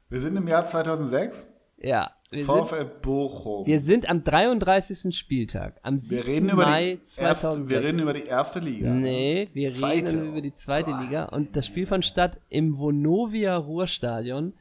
[0.08, 1.46] Wir sind im Jahr 2006.
[1.78, 3.64] Ja, wir, VfL sind, Bochum.
[3.64, 5.16] wir sind am 33.
[5.16, 6.16] Spieltag, am 7.
[6.16, 7.44] Wir reden, über Mai die 2006.
[7.44, 8.90] erste, wir reden über die erste Liga.
[8.90, 10.08] Nee, wir Zweite.
[10.08, 14.54] reden über die zweite Liga und das Spiel fand statt im Vonovia Ruhrstadion.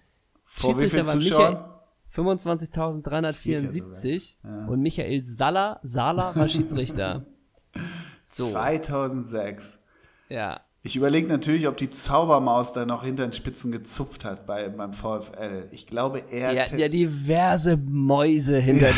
[0.46, 1.66] Vor wie vielen war Zuschauern?
[2.12, 7.26] Michael, 25.374 und Michael Sala, Sala war Schiedsrichter.
[8.24, 9.80] So, 2006.
[10.34, 10.60] ja.
[10.86, 14.92] Ich überlege natürlich, ob die Zaubermaus da noch hinter den Spitzen gezupft hat bei, beim
[14.92, 15.70] VfL.
[15.72, 16.52] Ich glaube eher.
[16.52, 18.98] Die hatten ja diverse Mäuse hinter Ja, den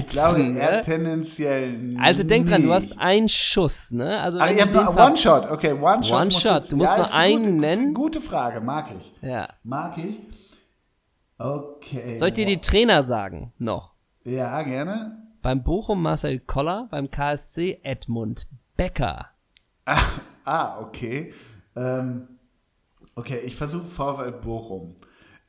[0.00, 0.56] Ich glaube Spitzen.
[0.56, 0.82] eher Ne?
[0.82, 1.96] tendenziell.
[2.00, 4.20] Also denk dran, du hast einen Schuss, ne?
[4.20, 5.50] Also wenn ich den nur One-Shot.
[5.50, 6.20] Okay, One-Shot.
[6.20, 6.70] One-Shot.
[6.70, 7.94] Du musst nur ist eine einen gute, nennen.
[7.94, 9.28] Gute Frage, mag ich.
[9.28, 9.48] Ja.
[9.64, 10.20] Mag ich.
[11.36, 12.16] Okay.
[12.16, 13.92] Soll ich dir die Trainer sagen noch?
[14.22, 15.18] Ja, gerne.
[15.42, 19.30] Beim Bochum Marcel Koller, beim KSC Edmund Becker.
[20.44, 21.32] Ah, okay.
[21.76, 22.28] Ähm,
[23.14, 24.94] okay, ich versuche VfL Bochum.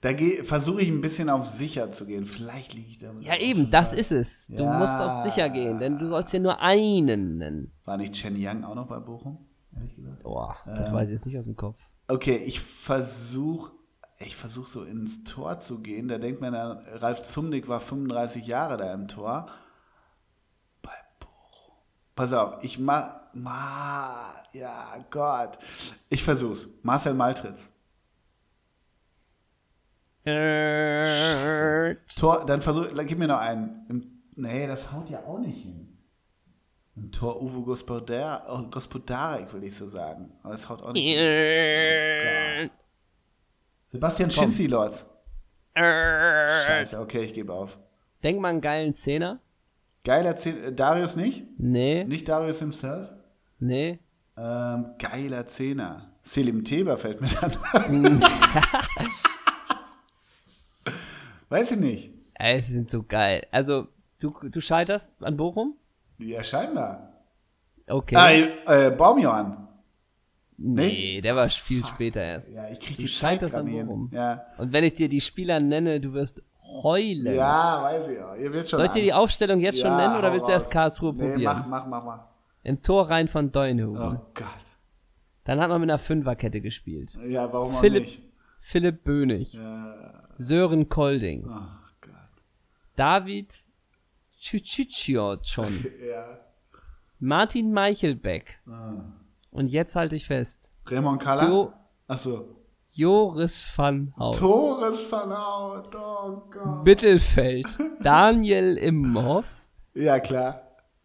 [0.02, 0.10] Da
[0.44, 2.26] versuche ich ein bisschen auf sicher zu gehen.
[2.26, 3.12] Vielleicht liege ich da.
[3.22, 4.48] Ja eben, das ist es.
[4.48, 4.78] Du Ja.
[4.78, 7.72] musst auf sicher gehen, denn du sollst hier nur einen nennen.
[7.86, 9.40] War nicht Chen Yang auch noch bei Bochum?
[9.76, 10.22] Ehrlich gesagt.
[10.24, 10.76] Boah, Ähm.
[10.76, 11.80] das weiß ich jetzt nicht aus dem Kopf.
[12.08, 13.72] Okay, ich versuche
[14.20, 16.08] ich versuch so ins Tor zu gehen.
[16.08, 19.48] Da denkt man, an, Ralf Zumdick war 35 Jahre da im Tor.
[22.16, 23.20] Pass auf, ich mach.
[23.34, 25.58] Ma, ja, Gott.
[26.10, 26.68] Ich versuch's.
[26.82, 27.70] Marcel Maltritz.
[32.18, 33.86] Tor, dann versuch, gib mir noch einen.
[33.90, 35.98] Im, nee, das haut ja auch nicht hin.
[36.96, 40.32] Im Tor Uwe Gospodar, oh, Gospodarek, will ich so sagen.
[40.42, 42.72] Aber das haut auch nicht hin.
[43.92, 45.06] Sebastian Schinzi, Lords.
[45.76, 47.78] Scheiße, okay, ich gebe auf.
[48.24, 49.40] Denk mal einen geilen Zehner.
[50.06, 50.68] Geiler Zehner.
[50.68, 51.44] äh, Darius nicht?
[51.58, 53.10] Nee, Nicht Darius himself?
[53.60, 54.00] nee.
[54.38, 56.12] Ähm, geiler Zehner.
[56.22, 58.22] Selim Teber fällt mir dann.
[61.50, 62.12] Weiß ich nicht.
[62.34, 63.46] Ey, sie sind so geil.
[63.52, 63.88] Also,
[64.20, 65.76] du, du scheiterst an Bochum?
[66.18, 67.14] Ja, scheinbar.
[67.88, 68.16] Okay.
[68.66, 69.68] Ah, äh, Baumjohann.
[70.58, 72.56] nee, der war viel später erst.
[72.56, 73.68] Ja, ich krieg Du die scheiterst an.
[73.72, 74.10] Bochum.
[74.12, 74.46] Ja.
[74.58, 76.44] Und wenn ich dir die Spieler nenne, du wirst
[76.84, 77.36] heulen.
[77.36, 78.36] ja, weiß ich auch.
[78.36, 79.24] Ihr wird schon Soll ich dir die Angst.
[79.24, 80.70] Aufstellung jetzt schon Ja, nennen oder willst du erst.
[80.72, 81.44] Karlsruhe nee, probieren?
[81.44, 82.20] mach, mach, mach, mach.
[82.64, 84.18] Im Tor rein von Deunhoven.
[84.18, 84.48] Oh Gott.
[85.44, 87.16] Dann hat man mit einer Fünferkette gespielt.
[87.28, 88.24] Ja, warum auch Philipp, nicht?
[88.60, 90.24] Philipp Bönig, Ja.
[90.36, 91.52] Sören Kolding, Oh
[92.02, 92.12] Gott.
[92.96, 93.54] David
[95.44, 96.40] schon, Ja.
[97.20, 99.04] Martin Meichelbeck Ah.
[99.52, 101.74] und jetzt halte ich fest, Raymond Kaller?
[102.08, 102.56] Achso.
[102.96, 104.38] Joris van Hout.
[104.38, 105.94] Tores Verlaut.
[105.96, 106.86] Oh Gott.
[106.86, 107.68] Mittelfeld,
[108.02, 110.62] Daniel Imhoff, Ja, klar.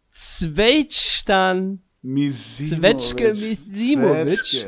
[0.09, 2.79] Zvejtstan Misimovic.
[2.79, 4.65] Zwetschge Misimovic.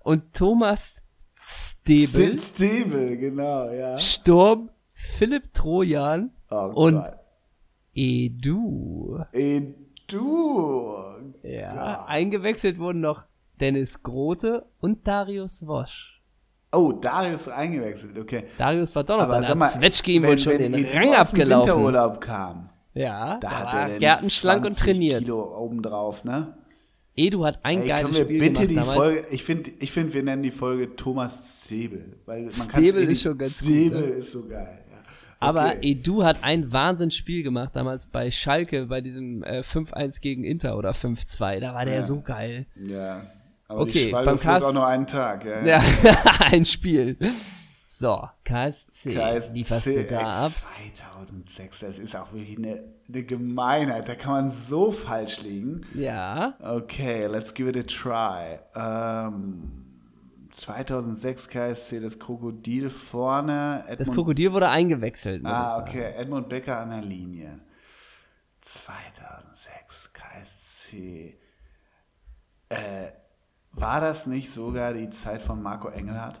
[0.00, 1.02] Und Thomas
[1.34, 3.98] Stebel, Stebel, genau, ja.
[3.98, 7.12] Sturm, Philipp Trojan Oh und Gott.
[7.94, 9.18] Edu.
[9.32, 9.74] Ey,
[10.08, 10.94] du.
[11.42, 13.24] Ja, eingewechselt wurden noch
[13.60, 16.13] Dennis Grote und Darius Wosch.
[16.74, 18.44] Oh, Darius ist eingewechselt, okay.
[18.58, 21.14] Darius war doch noch Aber bei der Zwetschge ihm wenn, wohl schon wenn den Rang
[21.14, 21.68] abgelaufen.
[21.72, 25.24] Winterurlaub kam, Ja, da da hat war er gärtenschlank und 20 trainiert.
[25.24, 26.54] Kilo obendrauf, ne?
[27.16, 28.94] Edu hat ein Ey, geiles Spiel bitte gemacht die.
[28.96, 32.16] Folge, ich finde, ich find, wir nennen die Folge Thomas Stebel.
[32.26, 34.06] Weil man kann's Stebel eh ist schon ganz gut, Stebel ne?
[34.06, 34.96] ist so geil, ja.
[35.38, 35.78] Aber Okay.
[35.92, 40.90] Edu hat ein Wahnsinnsspiel gemacht damals bei Schalke, bei diesem äh, 5-1 gegen Inter oder
[40.90, 41.60] 5-2.
[41.60, 42.02] Da war der Ja.
[42.02, 42.66] so geil.
[42.84, 43.20] Ja.
[43.68, 45.62] Aber Okay, die Schwalbe beim flog KS auch nur einen Tag, ja.
[45.64, 45.82] Ja,
[46.40, 47.16] ein Spiel.
[47.86, 50.52] So, KSC, KSC, lieferst du da ab?
[51.16, 54.08] 2006, das ist auch wirklich eine, eine Gemeinheit.
[54.08, 55.86] Da kann man so falsch liegen.
[55.94, 56.54] Ja.
[56.60, 58.58] Okay, let's give it a try.
[58.74, 59.84] Ähm,
[60.56, 63.84] 2006 KSC, das Krokodil vorne.
[63.88, 66.12] Das Edmund, Krokodil wurde eingewechselt, Ah, okay.
[66.16, 67.60] Edmund Becker an der Linie.
[68.62, 71.38] 2006 KSC.
[72.68, 73.06] Äh,
[73.74, 76.40] war das nicht sogar die Zeit von Marco Engelhardt?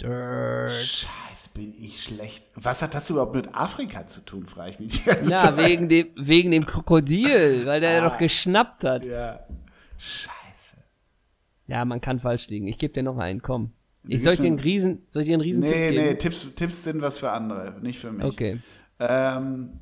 [0.00, 0.72] Dirt.
[0.86, 2.44] Scheiße, bin ich schlecht.
[2.56, 5.56] Was hat das überhaupt mit Afrika zu tun, frage ich mich Ja, Zeit.
[5.56, 9.06] wegen dem, wegen dem Krokodil, weil der ja doch geschnappt hat.
[9.06, 9.40] Ja.
[9.98, 10.30] Scheiße.
[11.68, 12.66] Ja, man kann falsch liegen.
[12.66, 13.72] Ich gebe dir noch einen, komm.
[14.06, 16.04] Ich soll ich dir einen Riesen, soll ich dir einen Riesentipp Nee, geben?
[16.04, 18.24] nee, Tipps, Tipps sind was für andere, nicht für mich.
[18.24, 18.60] Okay.
[18.98, 19.80] Ähm,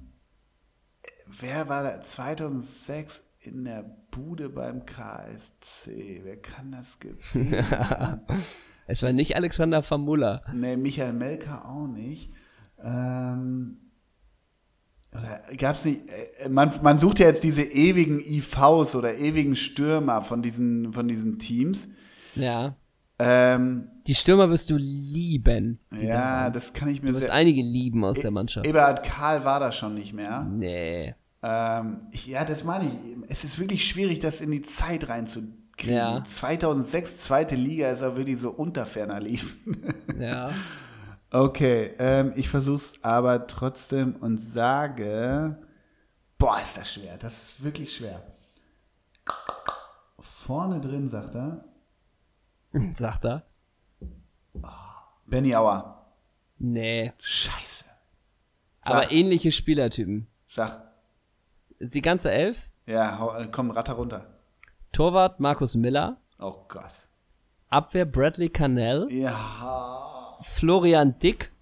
[1.40, 6.20] wer war da 2006 in der Bude beim KSC?
[6.24, 8.20] Wer kann das gewesen sein?
[8.86, 10.42] Es war nicht Alexander Muller.
[10.52, 12.30] nee, Michael Melker auch nicht.
[12.82, 13.78] Ähm,
[15.58, 16.02] Gab es nicht,
[16.38, 21.06] äh, man, man sucht ja jetzt diese ewigen IVs oder ewigen Stürmer von diesen, von
[21.06, 21.88] diesen Teams.
[22.34, 22.76] Ja.
[23.18, 25.78] Ähm, Die Stürmer wirst du lieben.
[25.92, 28.66] ja, das kann ich mir Du wirst einige lieben aus der Mannschaft.
[28.66, 30.44] Eberhard Karl war da schon nicht mehr.
[30.44, 31.14] Nee.
[31.42, 33.30] Ähm, ja, das meine ich.
[33.30, 35.96] Es ist wirklich schwierig, das in die Zeit reinzukriegen.
[35.96, 36.22] Ja.
[36.22, 39.56] 2006, zweite Liga, ist er wirklich so unter ferner lief.
[40.18, 40.52] Ja.
[41.30, 45.58] okay, ähm, ich versuch's aber trotzdem und sage,
[46.38, 47.18] boah, ist das schwer.
[47.18, 48.22] Das ist wirklich schwer.
[50.46, 51.64] Vorne drin, sagt er.
[52.94, 53.44] Sagt er.
[55.26, 56.06] Benny Auer.
[56.58, 57.12] Nee.
[57.18, 57.84] Scheiße.
[58.82, 60.26] Aber ähnliche Spielertypen.
[60.46, 60.91] Sag.
[61.82, 62.70] Die ganze Elf.
[62.86, 64.26] Ja, äh, komm, ratter runter.
[64.92, 66.18] Torwart Markus Miller.
[66.38, 66.92] Oh Gott.
[67.70, 69.08] Abwehr Bradley Cannell.
[69.10, 70.38] Ja.
[70.42, 71.52] Florian Dick.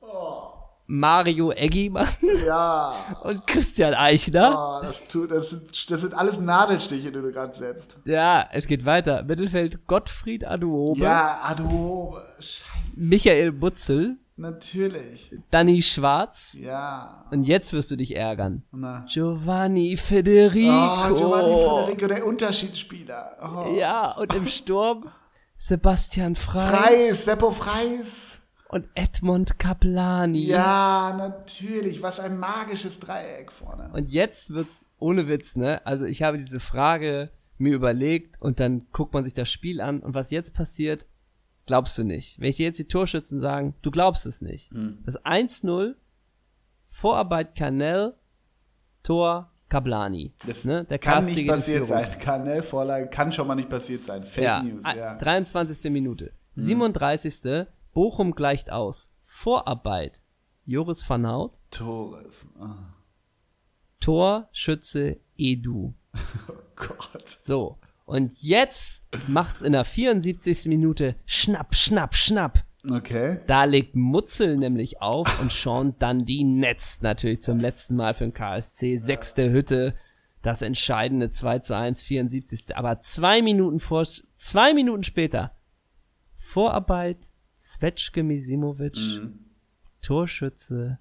[0.93, 2.09] Mario Eggimann
[2.45, 2.95] Ja.
[3.23, 4.81] und Christian Eichner.
[4.83, 7.97] Oh, das, tut, das, sind, das sind alles Nadelstiche, die du gerade setzt.
[8.05, 9.23] Ja, es geht weiter.
[9.23, 11.01] Mittelfeld Gottfried Aduobe.
[11.01, 12.19] Ja, Ado.
[12.41, 12.65] Scheiße.
[12.97, 14.17] Michael Butzel.
[14.41, 15.35] Natürlich.
[15.51, 16.57] Danny Schwarz.
[16.59, 17.27] Ja.
[17.31, 18.63] Und jetzt wirst du dich ärgern.
[18.73, 19.05] Na.
[19.07, 20.73] Giovanni Federico.
[20.73, 23.37] Oh, Giovanni Federico, der Unterschiedsspieler.
[23.43, 23.77] Oh.
[23.79, 25.11] Ja, und im Sturm
[25.59, 26.71] Sebastian Freis.
[26.71, 28.39] Freis, Seppo Freis.
[28.71, 30.47] Und Edmond Kaplani.
[30.47, 32.01] Ja, natürlich.
[32.01, 33.91] Was ein magisches Dreieck vorne.
[33.93, 35.85] Und jetzt wird's ohne Witz, ne?
[35.85, 40.01] Also ich habe diese Frage mir überlegt und dann guckt man sich das Spiel an
[40.01, 41.09] und was jetzt passiert,
[41.71, 42.41] glaubst du nicht.
[42.41, 44.73] Wenn ich dir jetzt die Torschützen sagen, du glaubst es nicht.
[45.07, 45.95] Das 1-0,
[46.89, 48.17] Vorarbeit Canel,
[49.05, 50.35] Tor Kablani.
[50.45, 50.85] Das ne?
[50.87, 52.11] Der kann nicht passiert sein.
[52.19, 54.25] Kanellvorlage kann schon mal nicht passiert sein.
[54.25, 55.15] Fake Ja, News, ah, ja.
[55.15, 55.93] 23.
[55.93, 56.33] Minute.
[56.55, 56.63] Hm.
[56.65, 57.67] 37.
[57.93, 59.13] Bochum gleicht aus.
[59.23, 60.25] Vorarbeit.
[60.65, 61.53] Joris van Hout.
[61.71, 62.49] Tores.
[62.59, 62.95] Ah,
[64.01, 65.95] Torschütze Edu.
[66.49, 67.29] Oh Gott.
[67.29, 67.79] So.
[68.11, 70.67] Und jetzt macht's in der 74.
[70.67, 72.65] Minute schnapp, schnapp, schnapp.
[72.89, 73.41] Okay.
[73.47, 78.33] Da legt Mutzel nämlich auf und Sean Dundee netzt natürlich zum letzten Mal für den
[78.33, 78.97] KSC.
[78.97, 79.95] Sechste Hütte.
[80.43, 82.75] Das entscheidende 2 zu 1, 74.
[82.77, 85.53] Aber zwei Minuten vor, zwei Minuten später.
[86.35, 87.19] Vorarbeit,
[87.59, 88.97] Svetschke Misimovic,
[90.01, 90.99] Torschütze,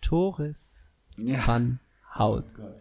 [0.00, 1.44] Toris Ja.
[1.46, 1.80] van
[2.16, 2.54] Hout.
[2.56, 2.76] Gott.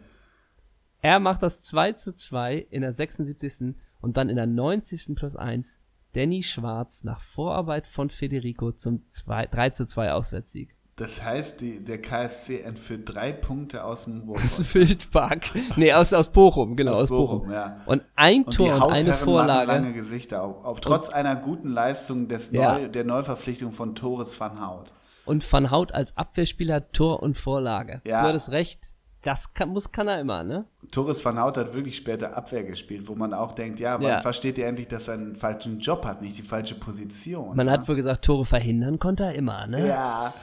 [1.02, 3.76] Er macht das 2 zu 2 in der 76.
[4.02, 5.16] und dann in der 90.
[5.16, 5.80] plus 1
[6.14, 10.76] Danny Schwarz nach Vorarbeit von Federico zum 2, 3 zu 2 Auswärtssieg.
[10.98, 14.76] Das heißt, die, der KSC entführt drei Punkte aus dem Aus Ruhrpott.
[14.76, 15.52] Wildpark.
[15.78, 17.40] Nee, aus, aus Bochum, genau, aus, Aus Bochum.
[17.40, 17.82] Bochum, ja.
[17.88, 19.66] Und ein Und Tor und eine Vorlage.
[19.72, 22.78] lange Gesichter, auch, auch trotz einer guten Leistung des Ja.
[22.78, 24.84] Neu, der Neuverpflichtung von Torres van Hout.
[25.26, 28.02] Und Van Hout als Abwehrspieler Tor und Vorlage.
[28.04, 28.22] Ja.
[28.22, 28.90] Du hattest recht.
[29.24, 30.66] Das kann, muss kann er immer, ne?
[30.92, 34.22] Torres van Hout hat wirklich später Abwehr gespielt, wo man auch denkt, ja, man Ja.
[34.22, 37.56] versteht ja endlich, dass er einen falschen Job hat, nicht die falsche Position.
[37.56, 37.74] Man ja.
[37.74, 39.88] hat wohl gesagt, Tore verhindern konnte er immer, ne?
[39.88, 40.34] Ja.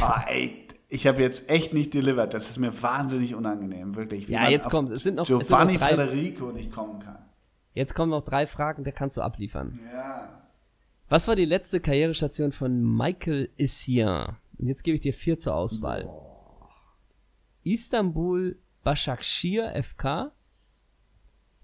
[0.00, 2.32] Oh, ey, ich habe jetzt echt nicht delivered.
[2.32, 4.28] Das ist mir wahnsinnig unangenehm, wirklich.
[4.28, 4.92] Wie Ja, jetzt auf kommt's.
[4.92, 7.18] Es sind noch- es sind noch Giovanni drei- Federico nicht kommen kann.
[7.74, 9.78] Jetzt kommen noch drei Fragen, da kannst du abliefern.
[9.92, 10.28] Ja.
[11.10, 14.36] Was war die letzte Karrierestation von Michael Essien?
[14.58, 16.08] Und jetzt gebe ich dir vier zur Auswahl.
[17.64, 20.04] Istanbul Başakşehir FK,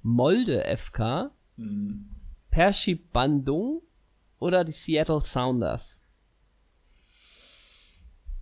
[0.02, 1.00] Molde FK,
[2.50, 3.82] Pership Bandung
[4.40, 6.00] oder die Seattle Sounders?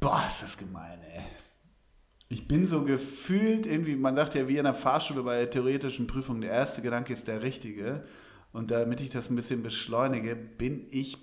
[0.00, 1.24] Boah, ist das gemein, ey.
[2.28, 6.06] Ich bin so gefühlt irgendwie, man sagt ja wie in der Fahrschule bei der theoretischen
[6.06, 8.04] Prüfung, der erste Gedanke ist der richtige.
[8.52, 11.16] Und damit ich das ein bisschen beschleunige, bin ich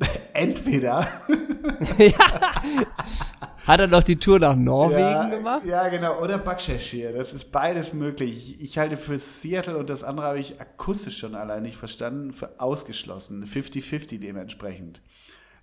[0.32, 1.22] entweder
[3.66, 5.64] Hat er noch die Tour nach Norwegen ja, gemacht?
[5.64, 6.20] Ja, genau.
[6.20, 7.12] Oder Bakshashir.
[7.12, 8.54] Das ist beides möglich.
[8.54, 12.32] Ich, ich halte für Seattle und das andere habe ich akustisch schon allein nicht verstanden,
[12.32, 13.44] für ausgeschlossen.
[13.46, 15.00] 50-50 dementsprechend.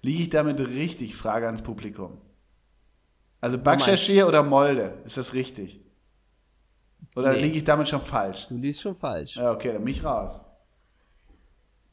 [0.02, 1.16] Liege ich damit richtig?
[1.16, 2.22] Frage ans Publikum.
[3.42, 4.94] Also Bakshashir oder Molde?
[5.06, 5.82] Ist das richtig?
[7.16, 7.42] Oder Nee.
[7.42, 8.48] liege ich damit schon falsch?
[8.48, 9.36] Du liest schon falsch.
[9.36, 10.42] Ja, okay, dann mich raus.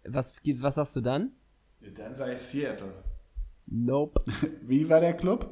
[0.05, 1.33] Was, was sagst du dann?
[1.81, 2.93] Dann sage ich Seattle.
[3.67, 4.21] Nope.
[4.63, 5.51] Wie war der Club?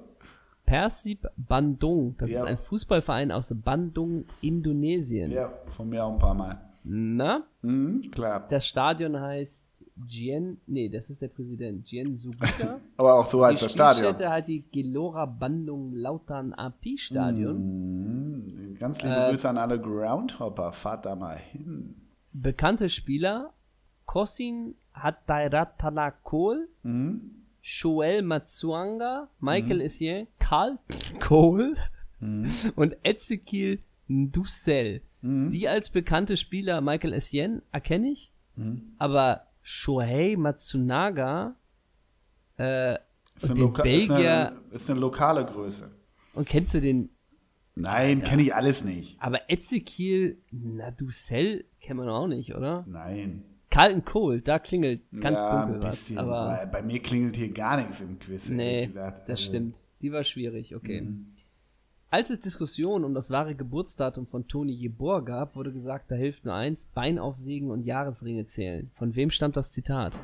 [0.66, 2.14] Persib Bandung.
[2.18, 2.40] Das Ja.
[2.40, 5.30] ist ein Fußballverein aus Bandung, Indonesien.
[5.30, 6.60] Ja, von mir auch ein paar Mal.
[6.84, 7.44] Na?
[7.62, 8.46] Mhm, klar.
[8.48, 9.64] Das Stadion heißt
[10.08, 12.80] Gien, nee, das ist der Präsident, Gien Sugita.
[12.96, 14.04] Aber auch so die heißt das Stadion.
[14.06, 18.72] Spielstätte halt die Gelora Bandung Lautern AP Stadion.
[18.72, 18.74] Mhm.
[18.78, 20.72] Ganz liebe Äh, Grüße an alle Groundhopper.
[20.72, 21.94] Fahrt da mal hin.
[22.32, 23.52] Bekannte Spieler,
[24.04, 27.43] Kosin Hatairatala Kohl, Mhm.
[27.66, 30.78] Joel Matsuanga, Michael Essien, Karl
[31.20, 31.74] Kohl
[32.20, 32.46] Mhm.
[32.76, 35.00] und Ezekiel Dussel.
[35.22, 38.92] Die als bekannte Spieler Michael Essien erkenne ich, Mhm.
[38.98, 41.56] aber Shohei Matsunaga
[42.58, 42.94] äh,
[43.36, 45.90] Ist und eine, den ist, Belgier eine, ist eine lokale Größe.
[46.34, 47.08] und kennst du den
[47.74, 49.16] Nein, kenne ich alles nicht.
[49.20, 52.84] aber Ezekiel Naducel kennt man auch nicht, oder?
[52.86, 53.42] Nein.
[53.74, 56.18] Carlton Cole, da klingelt ganz ja, dunkel ein was, bisschen.
[56.18, 58.48] aber Bei- mir klingelt hier gar nichts im Quiz.
[58.48, 59.76] nee, das Also, stimmt.
[60.00, 61.00] Die war schwierig, okay.
[61.02, 61.26] Mhm.
[62.10, 66.44] Als es Diskussionen um das wahre Geburtsdatum von Toni Jeboer gab, wurde gesagt, da hilft
[66.44, 68.90] nur eins, Bein aufsägen und Jahresringe zählen.
[68.94, 70.20] Von wem stammt das Zitat?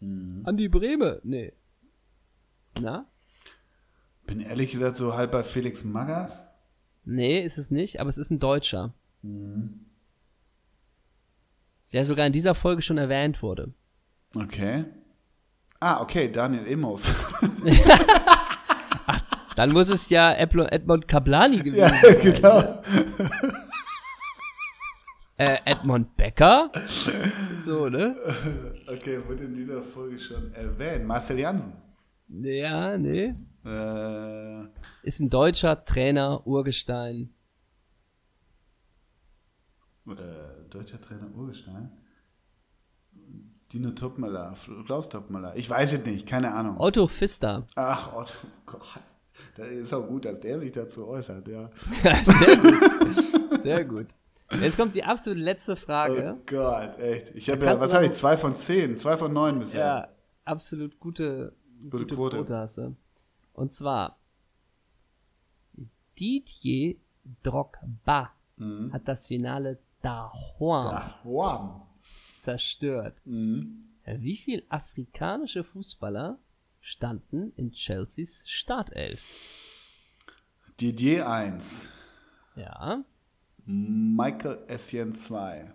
[0.00, 0.42] Mhm.
[0.44, 1.20] Andi Breme?
[1.24, 1.52] Nee.
[2.80, 3.06] Na?
[4.26, 6.32] Bin ehrlich gesagt so halb bei Felix Magath.
[7.04, 8.92] Nee, ist es nicht, aber es ist ein Deutscher.
[11.92, 13.72] Der sogar in dieser Folge schon erwähnt wurde.
[14.34, 14.84] Okay.
[15.80, 17.02] Ah, okay, Daniel Imhoff.
[19.56, 22.20] Dann muss es ja Edmund Edmond Kablani gewesen ja, sein.
[22.22, 22.82] genau.
[25.36, 26.70] Äh, Edmund Becker?
[27.60, 28.16] So, ne?
[28.88, 31.04] Okay, wurde in dieser Folge schon erwähnt.
[31.06, 31.72] Marcel Jansen.
[32.28, 33.34] Ja, nee.
[33.64, 34.64] Äh,
[35.02, 37.30] Ist ein deutscher Trainer, Urgestein.
[40.08, 40.12] äh,
[40.70, 41.90] deutscher Trainer Urgestein.
[43.72, 44.54] Dino Topmöller,
[44.86, 45.54] Klaus Topmöller.
[45.56, 46.76] Ich weiß es nicht, keine Ahnung.
[46.78, 47.66] Otto Pfister.
[47.74, 48.24] Ach, oh
[48.64, 48.82] Gott.
[49.56, 51.70] Das ist auch gut, dass der sich dazu äußert, ja.
[52.24, 53.60] Sehr gut.
[53.60, 54.06] Sehr gut.
[54.60, 56.36] Jetzt kommt die absolut letzte Frage.
[56.38, 57.34] Oh Gott, echt.
[57.34, 58.14] Ich habe ja, was habe ich?
[58.14, 59.80] Zwei von zehn, zwei von neun bisher.
[59.80, 60.08] Ja,
[60.46, 62.36] absolut gute, Gute gute Quote.
[62.38, 62.56] Quote.
[62.56, 62.96] hast du.
[63.52, 64.18] Und zwar
[66.18, 66.96] Didier
[67.42, 68.92] Drogba Mhm.
[68.92, 70.32] hat das Finale Ja,
[71.24, 71.82] wow.
[72.40, 73.20] zerstört.
[73.24, 73.88] Mhm.
[74.04, 76.38] Wie viele afrikanische Fußballer
[76.80, 79.22] standen in Chelseas Startelf?
[80.80, 81.88] Didier 1.
[82.56, 83.04] Ja.
[83.66, 85.74] Michael Essien 2.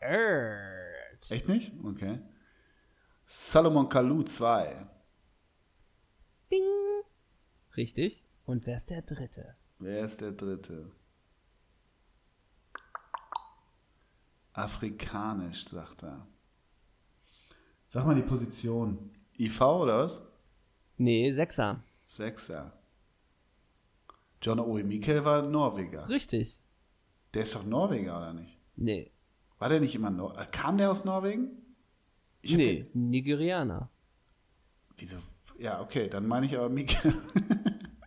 [0.00, 1.30] Erd.
[1.30, 1.72] Echt nicht?
[1.84, 2.18] Okay.
[3.26, 4.86] Salomon Kalou 2.
[6.48, 6.62] Bing.
[7.76, 8.26] Richtig.
[8.44, 9.56] Und wer ist der dritte?
[9.78, 10.90] Wer ist der dritte?
[14.52, 16.26] Afrikanisch, sagt er.
[17.88, 19.10] Sag mal die Position.
[19.38, 20.20] IV oder was?
[20.98, 21.80] Nee, Sechser.
[22.06, 22.72] Sechser.
[24.40, 26.08] John Owe Mikkel war Norweger.
[26.08, 26.60] Richtig.
[27.34, 28.58] Der ist doch Norweger, oder nicht?
[28.76, 29.10] Nee.
[29.58, 31.50] War der nicht immer Nor äh, Kam der aus Norwegen?
[32.42, 33.88] Ich nee, Den, Nigerianer.
[34.96, 35.16] wieso?
[35.58, 37.14] Ja, okay, dann meine ich aber Mikkel.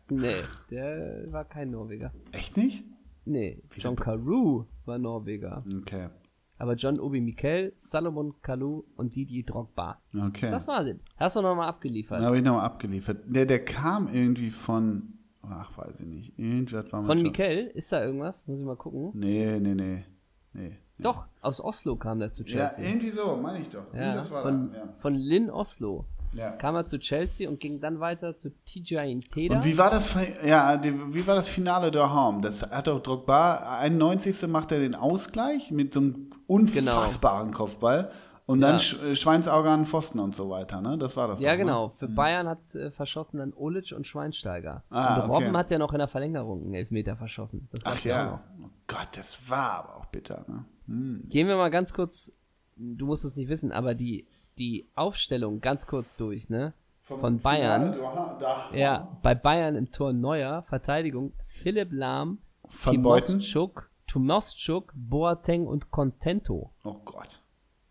[0.08, 2.14] Nee, der war kein Norweger.
[2.32, 2.84] Echt nicht?
[3.26, 5.64] Nee, Wieso John Carew war Norweger.
[5.82, 6.10] Okay.
[6.58, 10.00] Aber John Obi Mikel, Salomon Kalou und Didi Drogba.
[10.16, 10.50] Okay.
[10.52, 11.00] Das war denn.
[11.18, 12.20] Hast du nochmal abgeliefert.
[12.20, 13.24] Dann habe ich nochmal abgeliefert.
[13.26, 15.14] Der, der kam irgendwie von.
[15.42, 16.40] Ach, weiß ich nicht.
[16.40, 18.48] Irgendwas war Von Mikel, ist da irgendwas?
[18.48, 19.12] Muss ich mal gucken.
[19.14, 20.06] Nee, nee, nee.
[20.54, 20.78] nee.
[20.98, 22.86] Doch, aus Oslo kam der zu Ja, Chelsea.
[22.86, 23.94] irgendwie so, meine ich doch.
[23.94, 24.78] Ja, Irgendwas war von, da.
[24.78, 24.94] Ja.
[24.98, 26.52] von Lynn Oslo Ja.
[26.52, 29.56] kam er zu Chelsea und ging dann weiter zu TJ Teda.
[29.56, 32.42] Und wie war das, ja, wie war das Finale daheim?
[32.42, 34.48] Das hat doch Drogba, 91.
[34.48, 38.12] macht er den Ausgleich mit so einem unfassbaren Kopfball
[38.46, 38.80] und dann.
[38.80, 40.98] Sch äh, Schweinsauge an Pfosten und so weiter, ne?
[40.98, 41.64] Das war das ja, doch, ne?
[41.64, 41.90] genau.
[41.90, 44.84] Für Bayern hat äh, verschossen dann Olic und Schweinsteiger.
[44.90, 45.58] Ah, und Robben okay.
[45.58, 47.68] hat ja noch in der Verlängerung einen Elfmeter verschossen.
[47.72, 48.44] Das Ach auch ja.
[48.62, 50.66] Oh Gott, das war aber auch bitter, ne?
[50.88, 51.24] Hm.
[51.28, 52.32] Gehen wir mal ganz kurz,
[52.76, 56.74] du musst es nicht wissen, aber die, die Aufstellung ganz kurz durch, ne?
[57.02, 57.94] Von Bayern.
[57.94, 62.40] Finale da- Ja, bei Bayern im Tor Neuer, Verteidigung Philipp Lahm?
[62.84, 66.72] Timoschuk, Tomaschuk, Boateng und Contento.
[66.84, 67.42] Oh Gott,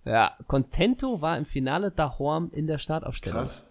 [0.04, 3.38] Ja, Contento war im Finale daheim in der Startaufstellung.
[3.40, 3.70] krass.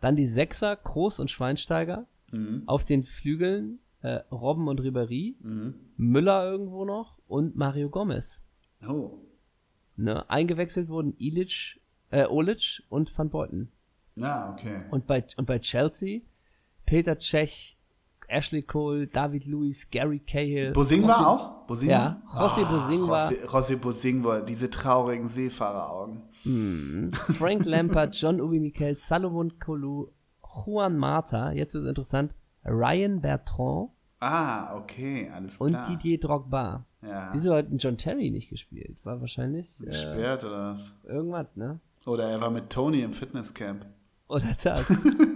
[0.00, 2.06] Dann die Sechser, Kroos und Schweinsteiger.
[2.30, 2.62] Mhm.
[2.66, 5.34] Auf den Flügeln äh, Robben und Ribéry.
[5.96, 8.42] Müller irgendwo noch und Mario Gomez.
[8.88, 9.18] Oh.
[9.96, 10.28] Ne?
[10.30, 13.70] Eingewechselt wurden Ilic, äh, Olic und Van Beuten.
[14.16, 14.82] Ja, okay.
[14.90, 16.20] Und bei, und bei Chelsea
[16.86, 17.76] Peter Cech,
[18.28, 20.72] Ashley Cole, David Luiz, Gary Cahill.
[20.72, 21.66] Bosing José- war auch?
[21.66, 22.22] Bosing Ja?
[22.28, 26.22] José Bosing war- José, José Bosing war, diese traurigen Seefahreraugen.
[27.34, 30.08] Frank Lampard, John Ubi Mikel, Salomon Kalou,
[30.42, 33.90] Juan Mata, jetzt wird es interessant, Ryan Bertrand
[34.20, 35.86] Ah, okay, alles und klar.
[35.86, 36.84] Didier Drogba.
[37.02, 37.30] Ja.
[37.32, 38.96] Wieso hat John Terry nicht gespielt?
[39.04, 40.92] War wahrscheinlich äh, Gesperrt oder was?
[41.04, 41.78] irgendwas, ne?
[42.08, 43.84] Oder er war mit Tony im Fitnesscamp.
[44.28, 44.86] Oder das.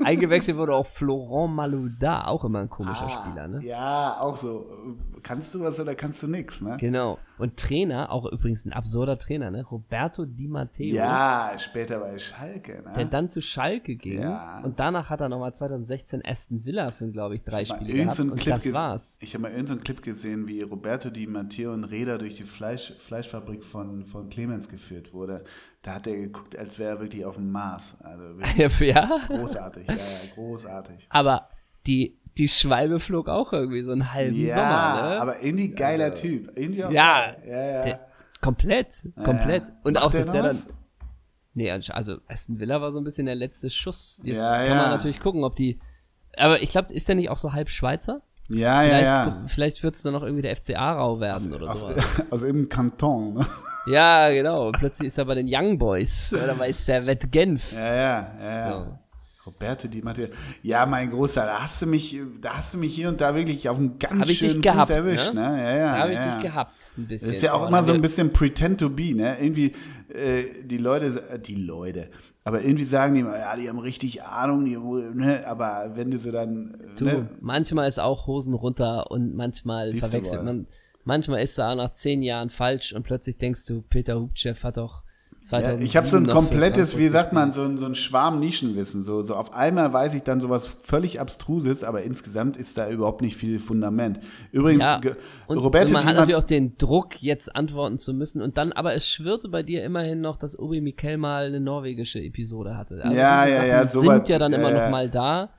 [0.05, 3.59] Eingewechselt wurde auch Florent Malouda, auch immer ein komischer Spieler, ne?
[3.61, 4.67] Ah, Ja, auch so.
[5.23, 6.77] Kannst du was oder kannst du nix, ne?
[6.81, 7.19] Genau.
[7.39, 9.63] Und Trainer, auch übrigens ein absurder Trainer, ne?
[9.65, 10.95] Roberto Di Matteo.
[10.95, 13.11] Ja, später bei Schalke, Der ne?
[13.11, 14.61] dann zu Schalke ging Ja.
[14.65, 18.21] und danach hat er nochmal 2016 Aston Villa für, glaube ich, drei Mal Spiele gehabt
[18.21, 19.19] und Clip das war's.
[19.21, 22.37] Ich habe mal irgendeinen so einen Clip gesehen, wie Roberto Di Matteo und Räder durch
[22.37, 25.45] die Fleisch, Fleischfabrik von, von Clemens geführt wurde.
[25.83, 27.97] Da hat er geguckt, als wäre er wirklich auf dem Mars.
[28.01, 30.01] Also wirklich ja, großartig, ja, ja,
[30.35, 31.07] großartig.
[31.11, 31.49] aber
[31.87, 35.21] die, die Schwalbe flog auch irgendwie so einen halben Ja, Sommer, ne?
[35.21, 36.51] aber irgendwie geiler Typ.
[36.57, 37.43] Irgendwie auch Ja, geil.
[37.47, 37.83] ja, ja.
[37.83, 38.01] Der,
[38.41, 39.69] komplett, komplett.
[39.69, 39.75] ja.
[39.85, 40.65] Und Macht auch, der dass der was?
[40.65, 40.75] dann.
[41.55, 44.21] Nee, also Aston Villa war so ein bisschen der letzte Schuss.
[44.25, 44.75] Jetzt Ja, kann ja.
[44.77, 45.79] man natürlich gucken, ob die
[46.37, 48.23] Aber ich glaube, ist der nicht auch so halb Schweizer?
[48.49, 49.43] Ja, Vielleicht, ja, ja.
[49.47, 51.87] vielleicht wird es dann noch irgendwie der FC Aarau werden oder Aus, so.
[52.31, 53.47] aus irgendeinem Kanton, ne?
[53.87, 54.71] Ja, genau.
[54.73, 57.73] Plötzlich ist er bei den Young Boys oder bei Servette Genf.
[57.73, 58.73] Ja, ja, ja, ja.
[58.85, 58.99] So.
[59.47, 60.29] Roberto Di Matteo.
[60.63, 63.69] Ja, mein Großer, da hast du mich, da hast du mich hier und da wirklich
[63.69, 65.41] auf einen ganz Hab ich dich schönen gehabt, Fuß erwischt, ne?
[65.41, 65.59] ne?
[65.59, 65.93] Ja, ja.
[65.93, 66.35] Da habe ich ja.
[66.35, 67.29] dich gehabt, ein bisschen.
[67.29, 69.37] Das ist ja auch immer so ein bisschen pretend to be, ne?
[69.41, 69.73] Irgendwie,
[70.13, 72.09] äh, die Leute, äh, die Leute,
[72.45, 75.47] aber irgendwie sagen die immer, ja, die haben richtig Ahnung, die, ne?
[75.47, 77.29] aber wenn du sie dann, äh, Du, ne?
[77.41, 80.67] manchmal ist auch Hosen runter und manchmal Siehst verwechselt man.
[81.05, 84.77] Manchmal ist er auch nach zehn Jahren falsch und plötzlich denkst du, Peter Hubchev hat
[84.77, 85.03] doch
[85.43, 88.39] Ja, 2007 ich habe so ein komplettes, wie sagt man, so ein, so ein Schwarm
[88.39, 89.03] Nischenwissen.
[89.03, 93.23] So, so auf einmal weiß ich dann sowas völlig Abstruses, aber insgesamt ist da überhaupt
[93.23, 94.21] nicht viel Fundament.
[94.53, 95.01] Übrigens, Ja,
[95.49, 98.41] und, Roberto und man hat natürlich auch den Druck, jetzt antworten zu müssen.
[98.41, 102.21] Und dann, aber es schwirrte bei dir immerhin noch, dass Obi Mikel mal eine norwegische
[102.21, 103.03] Episode hatte.
[103.03, 105.51] Also Ja, ja, Sachen ja, sind soweit, ja dann immer äh, noch mal da.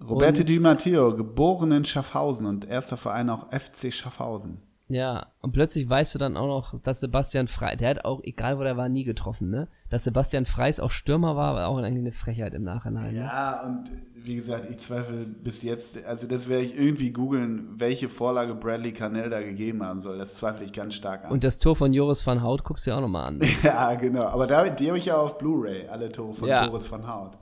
[0.00, 4.62] Roberto Di Matteo, geboren in Schaffhausen und erster Verein auch FC Schaffhausen.
[4.88, 8.58] Ja, und plötzlich weißt du dann auch noch, dass Sebastian Frey, der hat auch, egal
[8.58, 9.68] wo der war, nie getroffen, ne?
[9.90, 13.12] Dass Sebastian Freis auch Stürmer war, war auch eigentlich eine Frechheit im Nachhinein.
[13.12, 13.20] Ne?
[13.20, 18.08] Ja, und wie gesagt, ich zweifle bis jetzt, also das werde ich irgendwie googeln, welche
[18.08, 20.18] Vorlage Bradley Carnell da gegeben haben soll.
[20.18, 21.32] Das zweifle ich ganz stark an.
[21.32, 23.38] Und das Tor von Joris van Hout guckst du dir auch nochmal an.
[23.38, 23.48] Ne?
[23.62, 24.24] ja, genau.
[24.24, 26.66] Aber da, die habe ich ja auf Blu-ray, alle Tore von Ja.
[26.66, 27.32] Boris van Haut.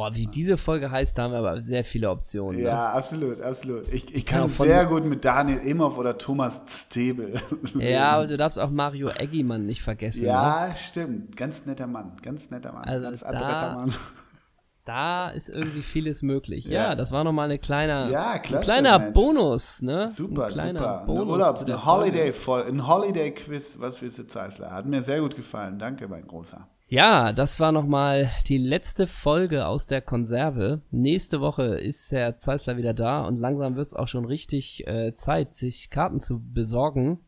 [0.00, 2.60] Oh, wie diese Folge heißt, da haben wir aber sehr viele Optionen.
[2.60, 2.68] Ne?
[2.68, 3.92] Ja, absolut, absolut.
[3.92, 7.40] Ich, ich Kann von- sehr gut mit Daniel Imhoff oder Thomas Stebel.
[7.74, 10.22] Ja, aber du darfst auch Mario Eggimann nicht vergessen.
[10.22, 10.28] Ne?
[10.28, 11.36] ja, stimmt.
[11.36, 12.84] Ganz netter Mann, ganz netter Mann.
[12.84, 13.94] Also ganz da- Mann.
[14.84, 16.64] Da ist irgendwie vieles möglich.
[16.64, 16.94] Ja, Ja.
[16.94, 19.12] das war nochmal eine kleine, Ja, klasse, ein kleiner Mensch.
[19.12, 20.08] Bonus, ne?
[20.08, 21.02] Super, ein kleiner super.
[21.04, 21.84] Bonus Ein Urlaub, zu der ein.
[21.84, 24.70] Holiday, Holiday-Quiz, was willst du, Zeisler?
[24.70, 25.78] Hat mir sehr gut gefallen.
[25.78, 26.66] Danke, mein Großer.
[26.90, 30.80] Ja, das war nochmal die letzte Folge aus der Konserve.
[30.90, 35.14] Nächste Woche ist Herr Zeisler wieder da und langsam wird es auch schon richtig äh,
[35.14, 37.18] Zeit, sich Karten zu besorgen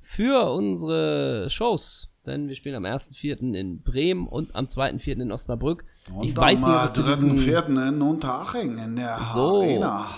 [0.00, 2.10] für unsere Shows.
[2.26, 3.54] Denn wir spielen am 1.4.
[3.54, 5.22] in Bremen und am 2.4.
[5.22, 5.86] in Osnabrück.
[6.22, 7.38] ich weiß nicht, was zu diesem...
[7.38, 9.62] vierten in Unterhaching in der So.
[9.62, 10.08] Arena.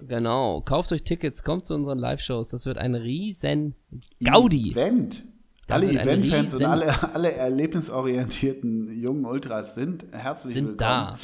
[0.00, 2.48] Genau, kauft euch Tickets, kommt zu unseren Live-Shows.
[2.48, 3.74] Das wird ein riesen
[4.24, 4.70] Gaudi.
[4.70, 5.24] Event.
[5.66, 10.78] Das alle wird ein Eventfans und alle, alle erlebnisorientierten jungen Ultras sind herzlich Sind willkommen.
[10.78, 11.18] da.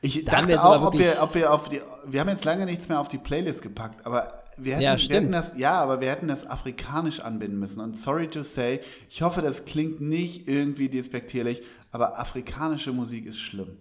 [0.00, 2.88] Ich Da dachte auch, ob wir, ob wir auf die, wir haben jetzt lange nichts
[2.88, 6.10] mehr auf die Playlist gepackt, aber wir hätten, Ja, wir hätten das, ja, aber wir
[6.10, 7.80] hätten das afrikanisch anbinden müssen.
[7.80, 11.62] Und sorry to say, ich hoffe, das klingt nicht irgendwie despektierlich,
[11.92, 13.78] aber afrikanische Musik ist schlimm.